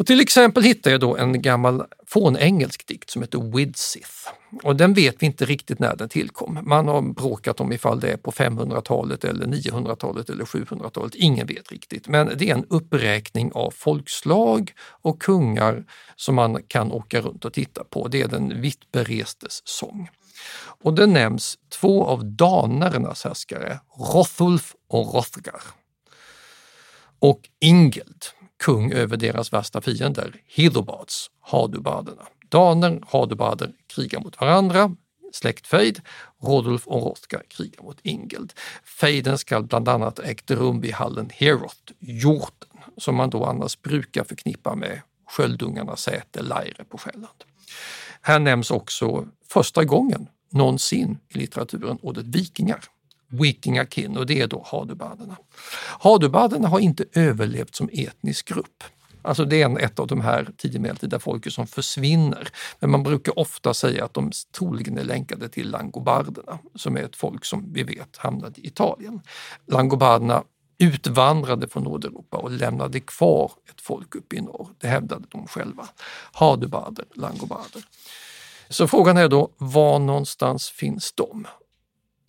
[0.00, 4.28] Och till exempel hittar jag då en gammal fånengelsk dikt som heter Widsith.
[4.62, 6.58] Och den vet vi inte riktigt när den tillkom.
[6.62, 11.14] Man har bråkat om ifall det är på 500-talet eller 900-talet eller 700-talet.
[11.14, 12.08] Ingen vet riktigt.
[12.08, 15.84] Men det är en uppräkning av folkslag och kungar
[16.16, 18.08] som man kan åka runt och titta på.
[18.08, 20.08] Det är den vittberestes sång.
[20.82, 23.80] Och det nämns två av danernas härskare,
[24.14, 25.62] Rothulf och Rothgar.
[27.18, 28.24] Och Ingeld,
[28.60, 32.22] kung över deras värsta fiender, Hilobards, Hadubaderna.
[32.48, 34.96] Daner, Hadubader krigar mot varandra,
[35.32, 36.00] släktfejd.
[36.42, 38.52] Rodulf och Rothka krigar mot Ingeld.
[39.00, 44.24] Fejden skall bland annat ägt rum vid hallen Heroth, hjorten, som man då annars brukar
[44.24, 47.44] förknippa med sköldungarnas säte Laire på Själland.
[48.20, 52.84] Här nämns också första gången någonsin i litteraturen ordet vikingar.
[53.30, 55.36] Vikingakin och det är då hadubarderna.
[56.00, 58.84] Hadubarderna har inte överlevt som etnisk grupp.
[59.22, 62.48] Alltså det är en, ett av de här tidigmedeltida folken som försvinner.
[62.80, 67.16] Men man brukar ofta säga att de troligen är länkade till langobarderna som är ett
[67.16, 69.20] folk som vi vet hamnade i Italien.
[69.66, 70.44] Langobarderna
[70.78, 74.68] utvandrade från Nordeuropa och lämnade kvar ett folk uppe i norr.
[74.78, 75.88] Det hävdade de själva.
[76.32, 77.82] Hadubarder, langobarder.
[78.68, 81.46] Så frågan är då, var någonstans finns de?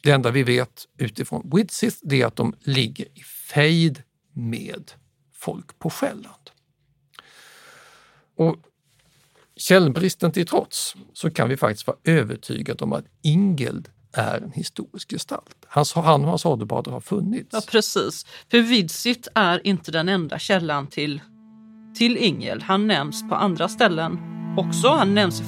[0.01, 4.91] Det enda vi vet utifrån Widsith det är att de ligger i fejd med
[5.33, 6.49] folk på Själland.
[8.37, 8.55] Och
[9.55, 15.11] källbristen till trots så kan vi faktiskt vara övertygade om att Ingeld är en historisk
[15.11, 15.65] gestalt.
[15.67, 17.49] Hans, han och hans adelbader har funnits.
[17.51, 18.25] Ja, precis.
[18.51, 21.21] För Widsith är inte den enda källan till,
[21.95, 22.63] till Ingeld.
[22.63, 24.89] Han nämns på andra ställen också.
[24.89, 25.43] Han nämns i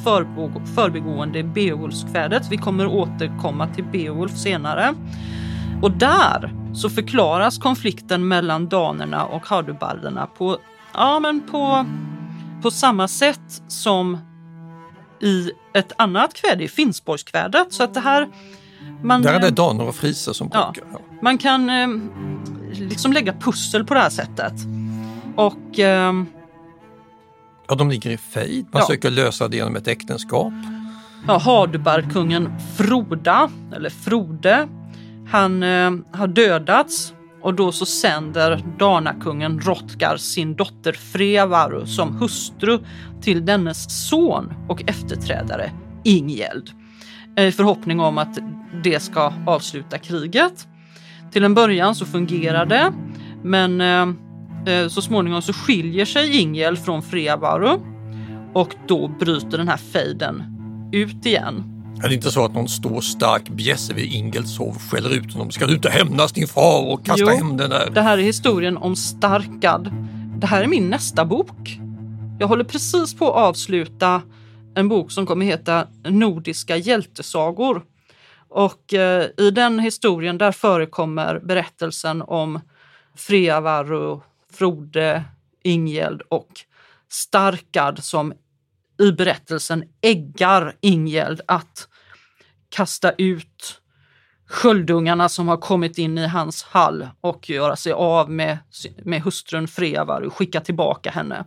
[0.76, 2.48] förbigående i Beowulfskvädet.
[2.52, 4.94] Vi kommer återkomma till Beowulf senare.
[5.82, 10.58] Och där så förklaras konflikten mellan danerna och hardubarderna på,
[10.94, 11.86] ja, men på,
[12.62, 14.18] på samma sätt som
[15.22, 17.74] i ett annat kväde, i Finnsborgskvädet.
[17.74, 18.28] Så att det här...
[19.04, 20.72] Man, Där är det eh, Danor och Friser som Ja.
[20.74, 20.90] brukar.
[20.94, 21.00] Ja.
[21.22, 21.88] man kan eh,
[22.72, 24.54] liksom lägga pussel på det här sättet.
[25.36, 26.26] Och ehm,
[27.68, 28.66] Ja, de ligger i fejd.
[28.72, 28.88] Man Ja.
[28.88, 30.54] söker lösa det genom ett äktenskap.
[31.28, 34.68] ja, Hardubarkungen Froda, eller Frode,
[35.32, 42.80] han eh, har dödats och då så sänder Danakungen Rotgar sin dotter Frevaru som hustru
[43.22, 45.72] till dennes son och efterträdare
[46.04, 46.70] Ingeld.
[47.38, 48.40] I förhoppning om att
[48.84, 50.68] det ska avsluta kriget.
[51.32, 52.94] Till en början så fungerar det,
[53.44, 54.08] men eh, eh,
[54.90, 57.80] så småningom så skiljer sig Ingeld från Frevaru
[58.54, 60.44] och då bryter den här fejden
[60.92, 61.64] ut igen.
[62.04, 65.52] Är det inte så att någon stor stark bjässe vid Ingelshov skäller ut honom?
[65.52, 67.90] Ska du inte hämnas din far och kasta Jo, hem den där?
[67.90, 69.92] Det här är historien om Starkad.
[70.38, 71.80] Det här är min nästa bok.
[72.40, 74.22] Jag håller precis på att avsluta
[74.76, 77.82] en bok som kommer heta Nordiska hjältesagor.
[78.50, 82.60] Och eh, i den historien där förekommer berättelsen om
[83.16, 84.20] Freavaru,
[84.54, 85.24] Frode,
[85.64, 86.50] Ingeld och
[87.10, 88.34] Starkad som
[89.02, 91.88] i berättelsen äggar Ingeld att
[92.70, 93.82] kasta ut
[94.48, 98.58] sköldungarna som har kommit in i hans hall och göra sig av med,
[99.04, 101.46] med hustrun Freavaru, skicka tillbaka henne.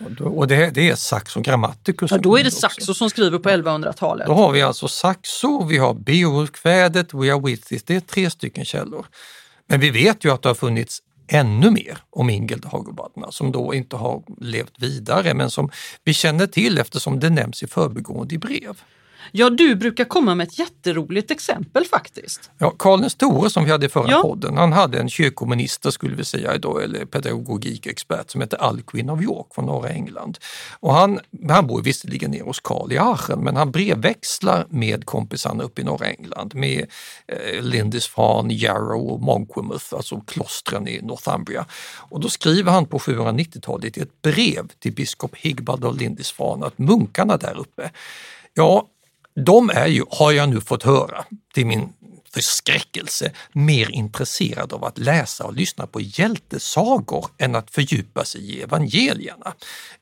[0.00, 2.10] Och Och det, det är Saxo Grammaticus.
[2.10, 2.50] Ja, då är det.
[2.50, 4.26] Saxo som skriver på 1100-talet.
[4.26, 7.82] Då har vi alltså Saxo, vi har Beowulfkvädet, We are with this.
[7.82, 9.06] Det är tre stycken källor.
[9.66, 13.74] Men vi vet ju att det har funnits ännu mer om Ingeld och som då
[13.74, 15.70] inte har levt vidare men som
[16.04, 18.80] vi känner till eftersom det nämns i förbigående i brev.
[19.32, 22.50] Ja, du brukar komma med ett jätteroligt exempel faktiskt.
[22.58, 24.22] Ja, Karl den store som vi hade i förra Ja.
[24.22, 29.22] podden, han hade en kyrkominister skulle vi säga idag, eller pedagogikexpert som hette Alcuin av
[29.22, 30.38] York från norra England.
[30.80, 35.62] Och han, han bor visserligen nere hos Karl i Aachen, men han brevväxlar med kompisarna
[35.64, 36.86] uppe i norra England med
[37.26, 41.66] eh, Lindisfarne, Yarrow och Monkwearmouth, alltså klostren i Northumbria.
[41.96, 46.78] Och då skriver han på 790-talet i ett brev till biskop Higbald av Lindisfarne att
[46.78, 47.90] munkarna där uppe,
[48.54, 48.86] ja,
[49.40, 51.24] de är ju, har jag nu fått höra,
[51.54, 51.92] till min
[52.34, 58.62] förskräckelse, mer intresserade av att läsa och lyssna på hjältesagor än att fördjupa sig i
[58.62, 59.54] evangelierna.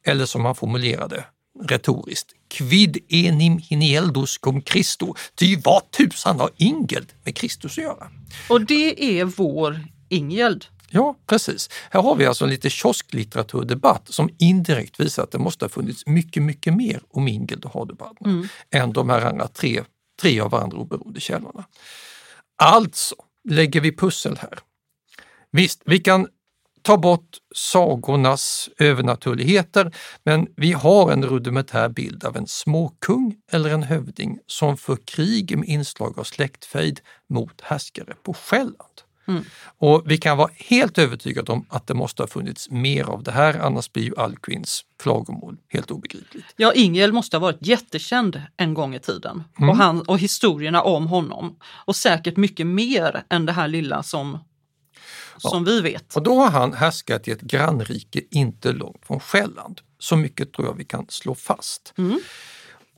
[0.07, 1.24] Eller som han formulerade
[1.62, 8.11] retoriskt, Quid enim hinieldus cum Christo, ty vad tusan har Ingeld med Kristus att göra?
[8.48, 10.64] Och det är vår Ingeld.
[10.90, 11.70] Ja, precis.
[11.90, 16.07] Här har vi alltså en lite kiosklitteraturdebatt som indirekt visar att det måste ha funnits
[16.07, 18.48] mycket, mycket mer om Ingeld och Hardubarden Mm.
[18.70, 19.83] än de här andra tre,
[20.20, 21.64] tre av varandra oberoende källorna.
[22.62, 23.14] Alltså
[23.48, 24.59] lägger vi pussel här.
[25.51, 26.29] Visst, vi kan
[26.83, 33.83] ta bort sagornas övernaturligheter, men vi har en rudimentär bild av en småkung eller en
[33.83, 39.03] hövding som för krig med inslag av släktfejd mot härskare på Själland.
[39.29, 39.45] Mm.
[39.79, 43.31] Och vi kan vara helt övertygade om att det måste ha funnits mer av det
[43.31, 46.47] här, annars blir ju Alcuins klagomål helt obegripligt.
[46.57, 49.45] Ja, Ingeld måste ha varit jättekänd en gång i tiden.
[49.59, 49.71] Mm.
[49.71, 51.57] Och, han, och historierna om honom.
[51.85, 54.38] Och säkert mycket mer än det här lilla som,
[55.38, 56.17] som vi vet.
[56.17, 59.81] Och då har han härskat i ett grannrike inte långt från Själland.
[59.99, 61.95] Så mycket tror jag vi kan slå fast.
[61.99, 62.21] Mm.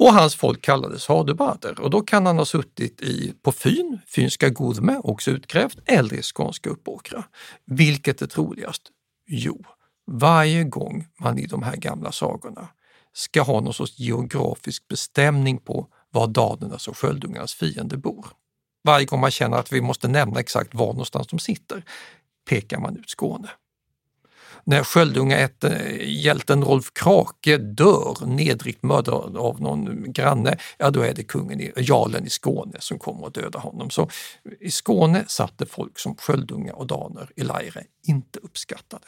[0.00, 4.48] Och hans folk kallades hadubarder och då kan han ha suttit i, på Fyn, Fynska
[4.48, 7.24] Gudme, också utgrävt, eller i skånska Uppåkra.
[7.64, 8.82] Vilket är troligast?
[9.26, 9.64] Jo,
[10.06, 12.68] varje gång man i de här gamla sagorna
[13.12, 18.26] ska ha någon sorts geografisk bestämning på var danernas och sköldungarnas fiender bor.
[18.84, 21.84] Varje gång man känner att vi måste nämna exakt var någonstans de sitter,
[22.48, 23.48] pekar man ut Skåne.
[24.64, 31.22] När Sköldungahjälten eh, Rolf Krake dör nedrigt mördad av någon granne, ja då är det
[31.22, 33.90] kungen, i, jarlen i Skåne som kommer att döda honom.
[33.90, 34.08] Så
[34.60, 39.06] i Skåne satte folk som Sköldunga och daner i Laire inte uppskattade.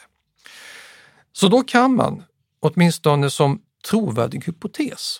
[1.31, 2.23] Så då kan man,
[2.59, 5.19] åtminstone som trovärdig hypotes,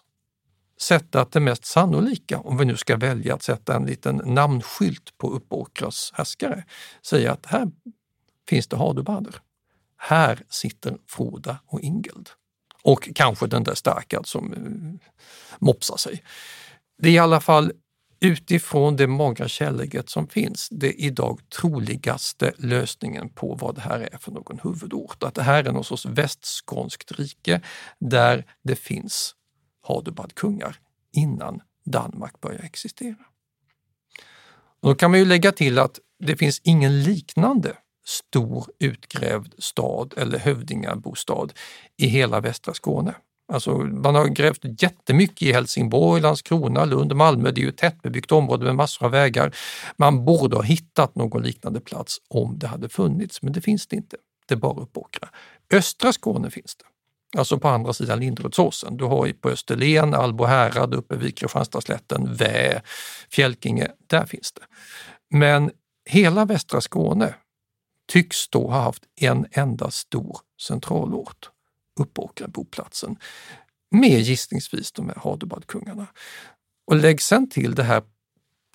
[0.79, 5.17] sätta att det mest sannolika, om vi nu ska välja att sätta en liten namnskylt
[5.17, 6.63] på Uppåkras härskare,
[7.01, 7.71] säga att här
[8.49, 9.41] finns det Hadubarder.
[10.05, 12.29] Här sitter Froda och Ingeld.
[12.83, 15.09] Och kanske den där Starkad som eh,
[15.59, 16.23] mopsar sig.
[16.97, 17.71] Det är i alla fall
[18.19, 24.17] utifrån det magra källägget som finns det idag troligaste lösningen på vad det här är
[24.17, 25.23] för någon huvudort.
[25.23, 27.61] Att det här är någon sorts västskånskt rike
[27.99, 29.35] där det finns
[29.81, 30.79] Hadubadkungar
[31.13, 33.25] innan Danmark börjar existera.
[34.81, 40.13] Och då kan man ju lägga till att det finns ingen liknande stor utgrävd stad
[40.17, 41.47] eller hövdingabostad
[41.97, 43.15] i hela västra Skåne.
[43.53, 47.51] Alltså, man har grävt jättemycket i Helsingborg, Landskrona, Lund Malmö.
[47.51, 49.55] Det är ju ett tättbebyggt område med massor av vägar.
[49.97, 53.95] Man borde ha hittat någon liknande plats om det hade funnits, men det finns det
[53.95, 54.17] inte.
[54.47, 55.29] Det är bara Uppåkra.
[55.73, 56.85] Östra Skåne finns det.
[57.39, 58.97] Alltså på andra sidan Lindrödsåsen.
[58.97, 62.81] Du har på Österlen, Albo härad, uppe vid Kristianstadsslätten, Vä,
[63.31, 63.87] Fjälkinge.
[64.07, 64.61] Där finns det.
[65.37, 65.71] Men
[66.09, 67.33] hela västra Skåne
[68.07, 71.49] tycks då ha haft en enda stor centralort,
[71.99, 73.17] Uppåkra, boplatsen,
[73.91, 76.07] med gissningsvis de här Hadubadkungarna.
[76.87, 78.03] Och lägg sen till det här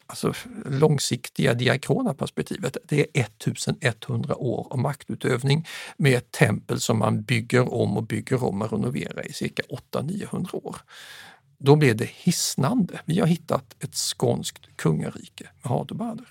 [0.06, 2.76] alltså, långsiktiga diakrona perspektivet.
[2.84, 5.66] Det är 1100 år av maktutövning
[5.96, 9.62] med ett tempel som man bygger om och bygger om och renoverar i cirka
[9.92, 10.76] 800-900 år.
[11.58, 13.00] Då blev det hisnande.
[13.04, 16.28] Vi har hittat ett skånskt kungarike med Hadubader.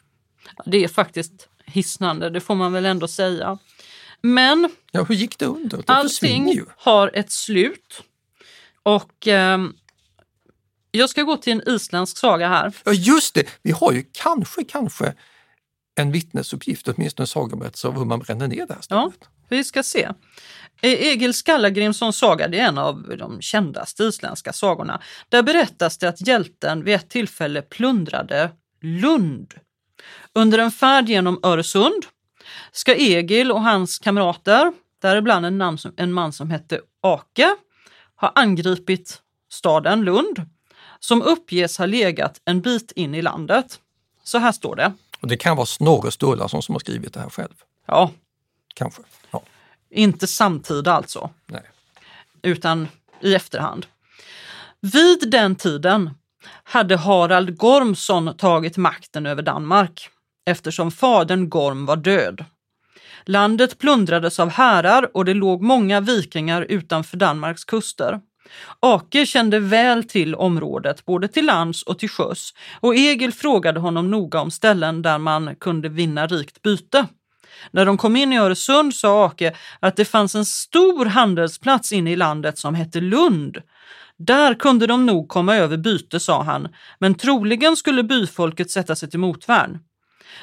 [0.65, 3.57] Det är faktiskt hisnande, det får man väl ändå säga.
[4.22, 5.78] Men ja, hur gick det under?
[5.78, 8.03] Det allting har ett slut.
[8.84, 9.57] Och eh,
[10.91, 12.74] jag ska gå till en isländsk saga här.
[12.86, 15.13] Ja just det, vi har ju kanske, kanske
[15.95, 19.13] en vittnesuppgift, åtminstone en sagoberättelse av hur man bränner ner det här stället.
[19.20, 20.09] Ja, vi ska se.
[20.82, 25.01] Egil Skallagrimssons saga det är en av de kändaste isländska sagorna.
[25.30, 28.51] Där berättas det att hjälten vid ett tillfälle plundrade
[28.82, 29.53] Lund.
[30.33, 32.05] Under en färd genom Öresund
[32.71, 37.55] ska Egil och hans kamrater, däribland en, namn som, en man som hette Ake,
[38.15, 40.45] ha angripit staden Lund
[40.99, 43.79] som uppges ha legat en bit in i landet.
[44.23, 44.93] Så här står det.
[45.21, 47.63] Och Det kan vara Snorre Sturlason som har skrivit det här själv.
[47.85, 48.11] Ja.
[48.73, 49.01] Kanske.
[49.31, 49.43] Ja.
[49.89, 51.29] Inte samtida alltså.
[51.45, 51.63] Nej.
[52.41, 52.87] Utan
[53.21, 53.85] i efterhand.
[54.79, 56.09] Vid den tiden
[56.63, 60.09] hade Harald Gormsson tagit makten över Danmark
[60.49, 62.45] eftersom fadern Gorm var död.
[63.25, 68.19] Landet plundrades av härar och det låg många vikingar utanför Danmarks kuster.
[68.79, 74.11] Ake kände väl till området, både till lands och till sjöss, och Egil frågade honom
[74.11, 77.07] noga om ställen där man kunde vinna rikt byte.
[77.71, 82.11] När de kom in i Öresund sa Ake att det fanns en stor handelsplats inne
[82.11, 83.57] i landet som hette Lund.
[84.18, 86.68] Där kunde de nog komma över byte, sa han,
[86.99, 89.80] men troligen skulle byfolket sätta sig till motvärn.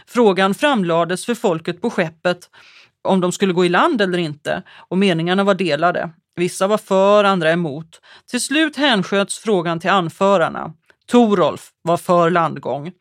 [0.06, 2.50] Frågan framlades för folket på skeppet
[3.02, 6.10] om de skulle gå i land eller inte och meningarna var delade.
[6.36, 8.00] Vissa var för, andra emot.
[8.30, 10.72] Till slut hänsköts frågan till anförarna.
[11.06, 12.92] Torolf var för landgång.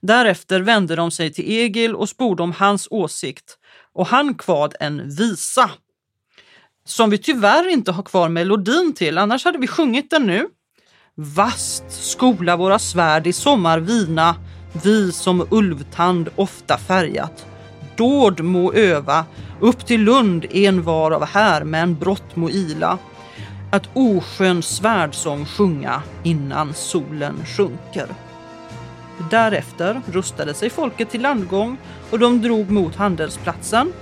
[0.00, 3.58] Därefter vände de sig till Egil och sporde om hans åsikt
[3.92, 5.70] och han kvad en visa.
[6.90, 10.46] Som vi tyvärr inte har kvar melodin till, annars hade vi sjungit den nu.
[11.14, 14.36] Vast skola våra svärd i sommarvina,
[14.82, 17.46] vi som ulvtand ofta färgat.
[17.96, 19.24] Dåd må öva,
[19.60, 22.98] upp till Lund en var av härmän brott må ila.
[23.72, 28.06] Att oskön svärdsång sjunga innan solen sjunker.
[29.30, 31.76] Därefter rustade sig folket till landgång
[32.10, 33.92] och de drog mot handelsplatsen.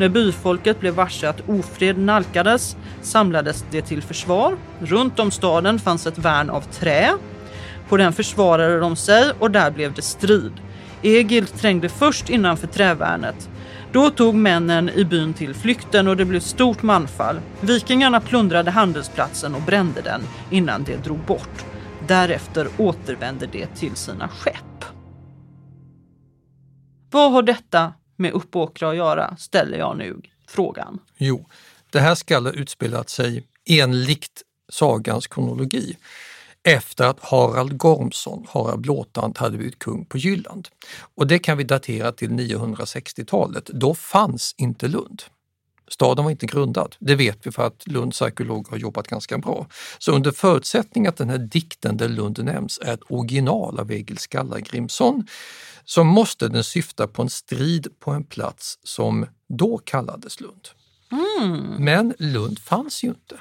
[0.00, 4.56] När byfolket blev varse att ofred nalkades samlades det till försvar.
[4.80, 7.12] Runt om staden fanns ett värn av trä.
[7.88, 10.52] På den försvarade de sig och där blev det strid.
[11.02, 13.48] Egil trängde först innanför trävärnet.
[13.92, 17.40] Då tog männen i byn till flykten och det blev stort manfall.
[17.60, 20.20] Vikingarna plundrade handelsplatsen och brände den
[20.50, 21.64] innan de drog bort.
[22.06, 24.84] Därefter återvände de till sina skepp.
[27.10, 30.98] Vad har detta med Uppåkra att göra, ställer jag nu frågan.
[31.16, 31.46] Jo,
[31.90, 34.42] det här ska ha utspelat sig enligt
[34.72, 35.96] sagans kronologi
[36.62, 40.68] efter att Harald Gormsson, Harald Blåtand, hade blivit kung på Jylland.
[41.14, 43.66] Och det kan vi datera till 960-talet.
[43.66, 45.22] Då fanns inte Lund.
[45.88, 46.96] Staden var inte grundad.
[46.98, 49.66] Det vet vi för att Lunds arkeologer har jobbat ganska bra.
[49.98, 54.18] Så under förutsättning att den här dikten där Lund nämns är ett original av Egil
[54.18, 55.26] Skallagrimsson
[55.90, 60.68] så måste den syfta på en strid på en plats som då kallades Lund.
[61.12, 61.84] Mm.
[61.84, 63.40] Men Lund fanns ju inte.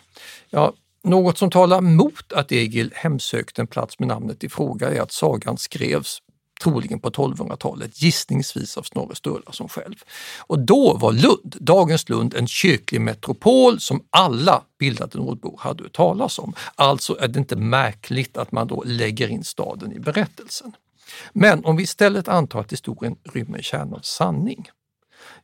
[0.50, 0.74] Ja,
[1.04, 5.12] något som talar mot att Egil hemsökte en plats med namnet i fråga är att
[5.12, 6.20] sagan skrevs
[6.64, 9.96] troligen på 1200-talet, gissningsvis av Snorre Sturlason själv.
[10.40, 15.94] Och då var Lund, dagens Lund, en kyrklig metropol som alla bildade nordbor hade hört
[15.94, 16.54] talas om.
[16.76, 20.74] Alltså är det inte märkligt att man då lägger in staden i berättelsen.
[21.34, 24.70] Men om vi istället antar att historien rymmer en kärna av sanning.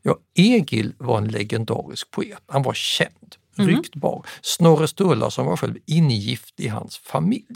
[0.02, 2.44] Ja, Egil var en legendarisk poet.
[2.48, 3.70] Han var känd, mm.
[3.70, 4.26] ryktbar.
[4.42, 7.56] Snorre Sturlason var själv ingift i hans familj.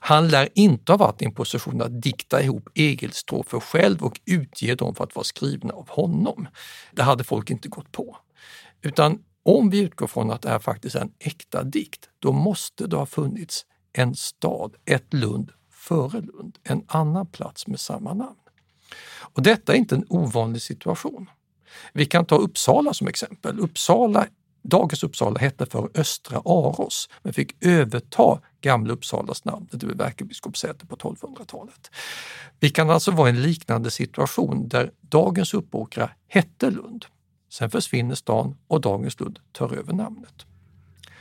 [0.00, 4.74] Han lär inte ha varit i en position att dikta ihop Egilstrofer själv och utge
[4.74, 6.48] dem för att vara skrivna av honom.
[6.92, 8.16] Det hade folk inte gått på.
[8.82, 12.86] Utan om vi utgår från att det här faktiskt är en äkta dikt, då måste
[12.86, 15.50] det ha funnits en stad, ett Lund
[15.84, 18.36] före Lund, en annan plats med samma namn.
[19.20, 21.30] Och detta är inte en ovanlig situation.
[21.92, 23.60] Vi kan ta Uppsala som exempel.
[23.60, 24.26] Uppsala,
[24.62, 30.86] dagens Uppsala hette för Östra Aros men fick överta Gamla Uppsalas namn, det blev ärkebiskopssäte
[30.86, 31.90] på 1200-talet.
[32.60, 37.04] Vi kan alltså vara i en liknande situation där dagens Uppåkra hette Lund.
[37.50, 40.46] Sen försvinner stan och dagens Lund tar över namnet.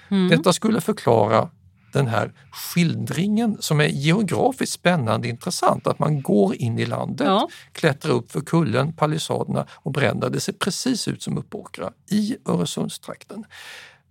[0.09, 0.29] Mm.
[0.29, 1.49] Detta skulle förklara
[1.93, 5.87] den här skildringen som är geografiskt spännande intressant.
[5.87, 7.49] Att man går in i landet, ja.
[7.71, 10.29] klättrar upp för kullen, palissaderna och bränner.
[10.29, 13.45] Det ser precis ut som Uppåkra i Öresundstrakten.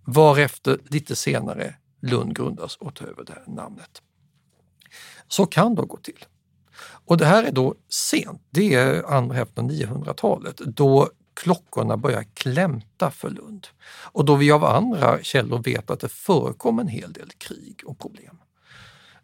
[0.05, 4.01] Varefter lite senare Lund grundas och tar över det här namnet.
[5.27, 6.25] Så kan det gå till.
[7.05, 12.23] Och det här är då sent, det är andra hälften av 900-talet då klockorna börjar
[12.33, 13.67] klämta för Lund.
[14.11, 17.99] Och då vi av andra källor vet att det förekom en hel del krig och
[17.99, 18.37] problem.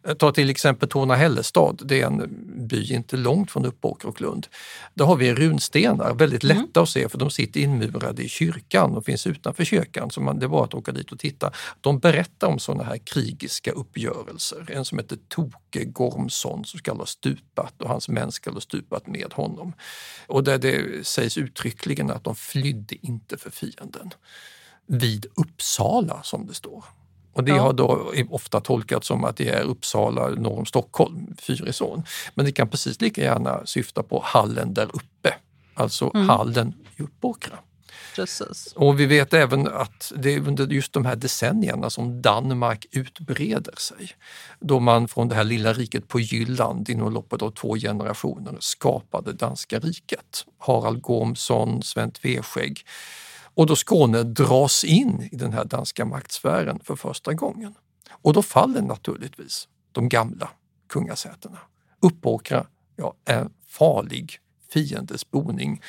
[0.06, 2.28] Eh, ta till exempel Torna-Hällestad, det är en
[2.68, 4.46] by inte långt från Uppåker och Lund.
[4.94, 6.56] Där har vi runstenar, väldigt mm.
[6.56, 6.82] lätta mm.
[6.82, 10.46] att se för de sitter inmurade i kyrkan och finns utanför kyrkan, så man, det
[10.46, 11.52] är bara att åka dit och titta.
[11.80, 14.66] De berättar om sådana här krigiska uppgörelser.
[14.68, 19.06] En som heter Toke Gormsson som ska ha stupat och hans män ska ha stupat
[19.06, 19.72] med honom.
[20.26, 24.10] Och där det sägs uttryckligen att de flydde inte för fienden.
[24.86, 26.84] Vid Uppsala som det står.
[27.32, 27.62] Och det ja.
[27.62, 32.02] har då ofta tolkats som att det är Uppsala norr om Stockholm, Fyrisån.
[32.34, 35.34] Men det kan precis lika gärna syfta på hallen där uppe,
[35.74, 36.28] alltså mm.
[36.28, 37.58] hallen i Uppåkra.
[38.14, 38.72] Precis.
[38.76, 43.74] Och vi vet även att det är under just de här decennierna som Danmark utbreder
[43.78, 44.10] sig.
[44.60, 49.32] Då man från det här lilla riket på Jylland inom loppet av två generationer skapade
[49.32, 50.46] danska riket.
[50.58, 52.84] Harald Gormsson, Sven Tveskägg
[53.60, 57.74] och då Skåne dras in i den här danska maktsfären för första gången.
[58.10, 60.50] Och då faller naturligtvis de gamla
[60.88, 61.58] kungasätena.
[62.00, 64.38] Uppåkra, ja, en farlig
[64.72, 65.82] fiendes boning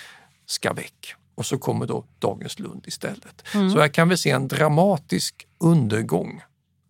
[0.45, 1.15] ska väck.
[1.36, 3.43] Och så kommer då dagens Lund istället.
[3.53, 3.69] Mm.
[3.69, 6.41] Så här kan vi se en dramatisk undergång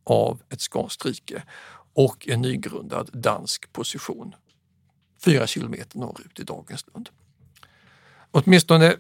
[0.03, 1.43] av ett skånskt rike
[1.93, 4.35] och en nygrundad dansk position
[5.25, 7.09] fyra kilometer norrut i dagens Lund.
[8.31, 8.95] Åtminstone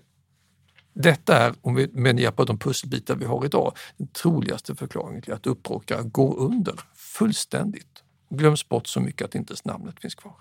[0.93, 5.21] detta är, om vi med hjälp av de pusselbitar vi har idag, den troligaste förklaringen
[5.21, 8.03] till att Uppåkra går under fullständigt.
[8.29, 10.33] Glöms bort så mycket att inte ens namnet finns kvar.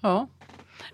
[0.00, 0.28] Ja,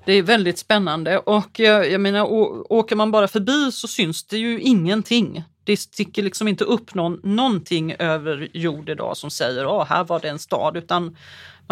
[0.05, 2.27] det är väldigt spännande och jag, jag menar
[2.73, 5.45] åker man bara förbi så syns det ju ingenting.
[5.65, 10.21] Det sticker liksom inte upp någon, någonting över jord idag som säger att här var
[10.21, 11.17] det en stad utan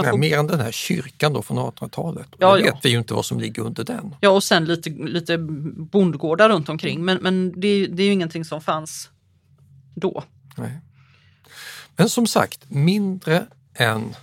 [0.05, 0.19] får...
[0.19, 2.29] Nej, mer än den här kyrkan då från 1800-talet.
[2.39, 2.81] Ja, det vet ja.
[2.83, 4.15] vi ju inte vad som ligger under den.
[4.21, 7.05] Ja, och sen lite, lite bondgårdar runt omkring.
[7.05, 9.11] Men, men det, det är ju ingenting som fanns
[9.95, 10.25] då.
[10.57, 10.81] Nej.
[11.97, 14.15] Men som sagt, mindre än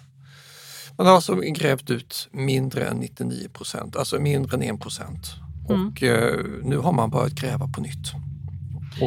[0.97, 5.27] man har alltså grävt ut mindre än 99 procent, alltså mindre än 1 procent.
[5.69, 5.87] Mm.
[5.87, 8.11] Och eh, nu har man börjat gräva på nytt.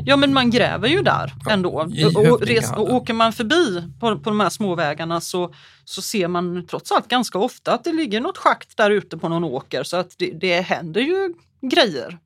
[0.04, 1.70] Ja men man gräver ju där ändå.
[2.14, 6.66] och, res, och åker man förbi på, på de här småvägarna så, så ser man
[6.66, 9.96] trots allt ganska ofta att det ligger något schakt där ute på någon åker så
[9.96, 12.18] att det, det händer ju grejer.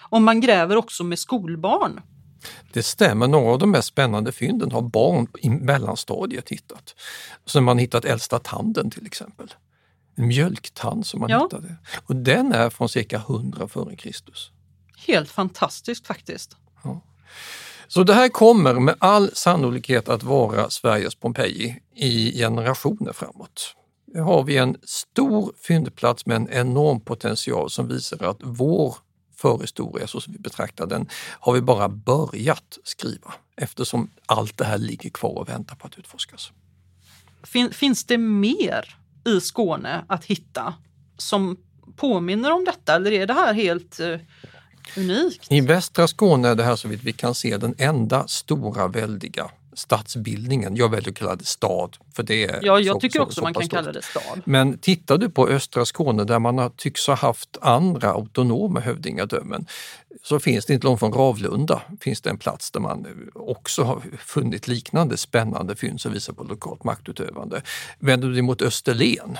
[0.00, 2.00] Och man gräver också med skolbarn.
[2.72, 6.94] Det stämmer, några av de mest spännande fynden har barn i mellanstadiet hittat.
[7.46, 9.54] Så man hittat äldsta tanden till exempel.
[10.16, 11.42] En mjölktand som man ja.
[11.42, 11.76] hittade.
[12.06, 14.10] Och den är från cirka 100 f.Kr.
[15.06, 16.56] Helt fantastiskt faktiskt.
[17.88, 23.76] Så det här kommer med all sannolikhet att vara Sveriges Pompeji i generationer framåt.
[24.14, 28.96] Här har vi en stor fyndplats med en enorm potential som visar att vår
[29.36, 31.08] förhistoria, så som vi betraktar den,
[31.40, 35.98] har vi bara börjat skriva eftersom allt det här ligger kvar och väntar på att
[35.98, 36.52] utforskas.
[37.42, 40.74] Fin, finns det mer i Skåne att hitta
[41.16, 41.56] som
[41.96, 44.18] påminner om detta eller är det här helt eh,
[44.96, 45.52] Unikt.
[45.52, 49.50] I västra Skåne är det här så vitt vi kan se den enda stora väldiga
[49.74, 50.76] stadsbildningen.
[50.76, 51.96] Jag väljer att kalla det stad.
[52.14, 54.40] För det är ja, jag så, tycker också så, man kan kalla det stad.
[54.44, 59.66] Men tittar du på östra Skåne där man har, tycks ha haft andra autonoma hövdingadömen
[60.22, 64.02] så finns det inte långt från Ravlunda finns det en plats där man också har
[64.18, 67.62] funnit liknande spännande fynd som visar på lokalt maktutövande.
[67.98, 69.38] Vänder du dig mot Österlen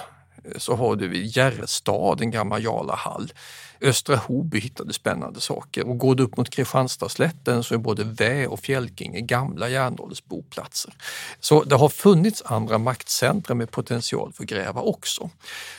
[0.56, 3.32] så har du i Järrestad en gammal Jarlahall.
[3.80, 8.46] Östra Hoby hittade spännande saker och går du upp mot Kristianstadsslätten så är både Vä
[8.46, 10.94] och Fjälkinge gamla järnåldersboplatser.
[11.40, 15.30] Så det har funnits andra maktcentra med potential för gräva också.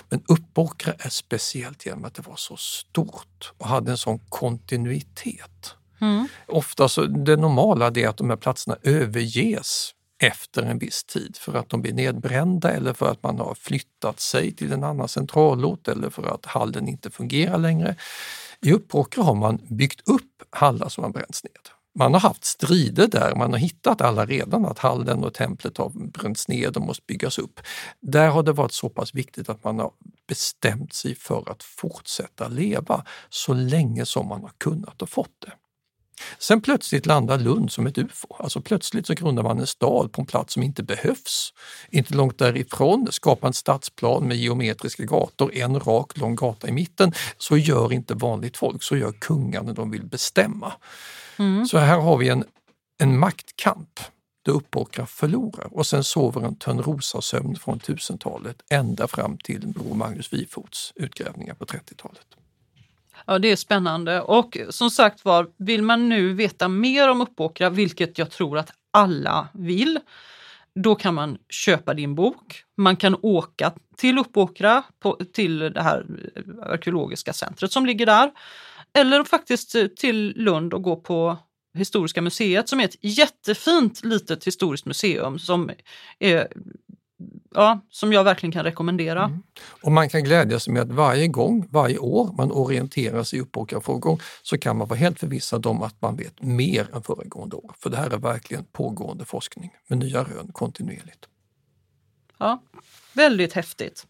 [0.09, 5.76] Men Uppåkra är speciellt genom att det var så stort och hade en sån kontinuitet.
[6.01, 6.28] Mm.
[6.47, 11.53] Ofta så, det normala är att de här platserna överges efter en viss tid för
[11.53, 15.88] att de blir nedbrända eller för att man har flyttat sig till en annan centralort
[15.88, 17.95] eller för att hallen inte fungerar längre.
[18.61, 21.70] I Uppåkra har man byggt upp hallar som har bränts ned.
[21.97, 26.09] Man har haft strider där, man har hittat alla redan att hallen och templet har
[26.09, 27.59] bränts ned och måste byggas upp.
[28.01, 29.91] Där har det varit så pass viktigt att man har
[30.28, 35.51] bestämt sig för att fortsätta leva så länge som man har kunnat och fått det.
[36.39, 38.36] Sen plötsligt landar Lund som ett UFO.
[38.39, 41.53] Alltså plötsligt så grundar man en stad på en plats som inte behövs.
[41.89, 47.13] Inte långt därifrån skapar en stadsplan med geometriska gator, en rak lång gata i mitten.
[47.38, 50.74] Så gör inte vanligt folk, så gör kungar när de vill bestämma.
[51.39, 51.66] Mm.
[51.66, 52.43] Så här har vi en,
[52.97, 53.99] en maktkamp
[54.45, 60.34] där Uppåkra förlorar och sen sover en Törnrosasömn från 1000-talet ända fram till Bror Magnus
[60.34, 62.26] Wifots utgrävningar på 30-talet.
[63.28, 64.22] Ja, det är spännande.
[64.22, 68.72] Och som sagt var, vill man nu veta mer om Uppåkra, vilket jag tror att
[68.91, 69.99] alla vill,
[70.76, 72.63] då kan man köpa din bok.
[72.78, 76.05] Man kan åka till Uppåkra, på, till det här
[76.61, 78.32] arkeologiska centret som ligger där.
[78.93, 81.38] Eller faktiskt till Lund och gå på
[81.78, 85.72] Historiska museet som är ett jättefint litet historiskt museum som
[86.20, 86.47] är
[87.51, 89.24] ja, som jag verkligen kan rekommendera.
[89.24, 89.43] Mm.
[89.84, 93.41] Och man kan glädja sig med att varje gång, varje år man orienterar sig i
[93.41, 97.76] Uppåkra-frågor så kan man vara helt förvissad om att man vet mer än föregående år.
[97.80, 101.26] För det här är verkligen pågående forskning med nya rön kontinuerligt.
[102.38, 102.63] Ja,
[103.13, 104.07] väldigt häftigt.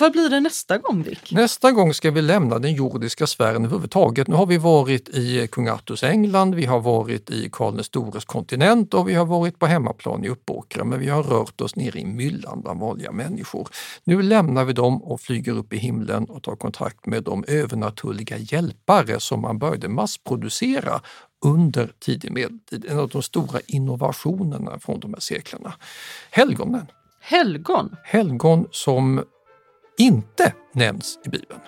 [0.00, 1.32] Vad blir det nästa gång Dick?
[1.32, 4.28] Nästa gång ska vi lämna den jordiska sfären överhuvudtaget.
[4.28, 8.24] Nu har vi varit i kung Arturs England, vi har varit i Karl den stores
[8.24, 11.96] kontinent och vi har varit på hemmaplan i Uppåkra, men vi har rört oss ner
[11.96, 13.68] i myllan bland vanliga människor.
[14.04, 18.38] Nu lämnar vi dem och flyger upp i himlen och tar kontakt med de övernaturliga
[18.38, 21.00] hjälpare som man började massproducera
[21.44, 22.84] under tidig medeltid.
[22.88, 25.74] En av de stora innovationerna från de här seklerna.
[26.30, 26.86] Helgonen.
[27.20, 27.96] Helgon?
[28.04, 29.24] Helgon som
[29.98, 31.60] inte nämns i Bibeln.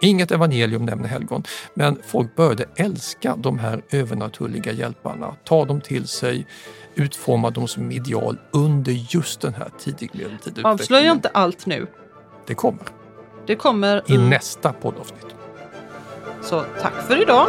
[0.00, 6.08] Inget evangelium nämner helgon, men folk började älska de här övernaturliga hjälparna, ta dem till
[6.08, 6.46] sig,
[6.94, 11.86] utforma dem som ideal under just den här tidig medeltida Avslöja inte allt nu.
[12.46, 12.86] Det kommer.
[13.46, 15.26] Det kommer i, i nästa poddavsnitt.
[16.42, 17.48] Så tack för idag.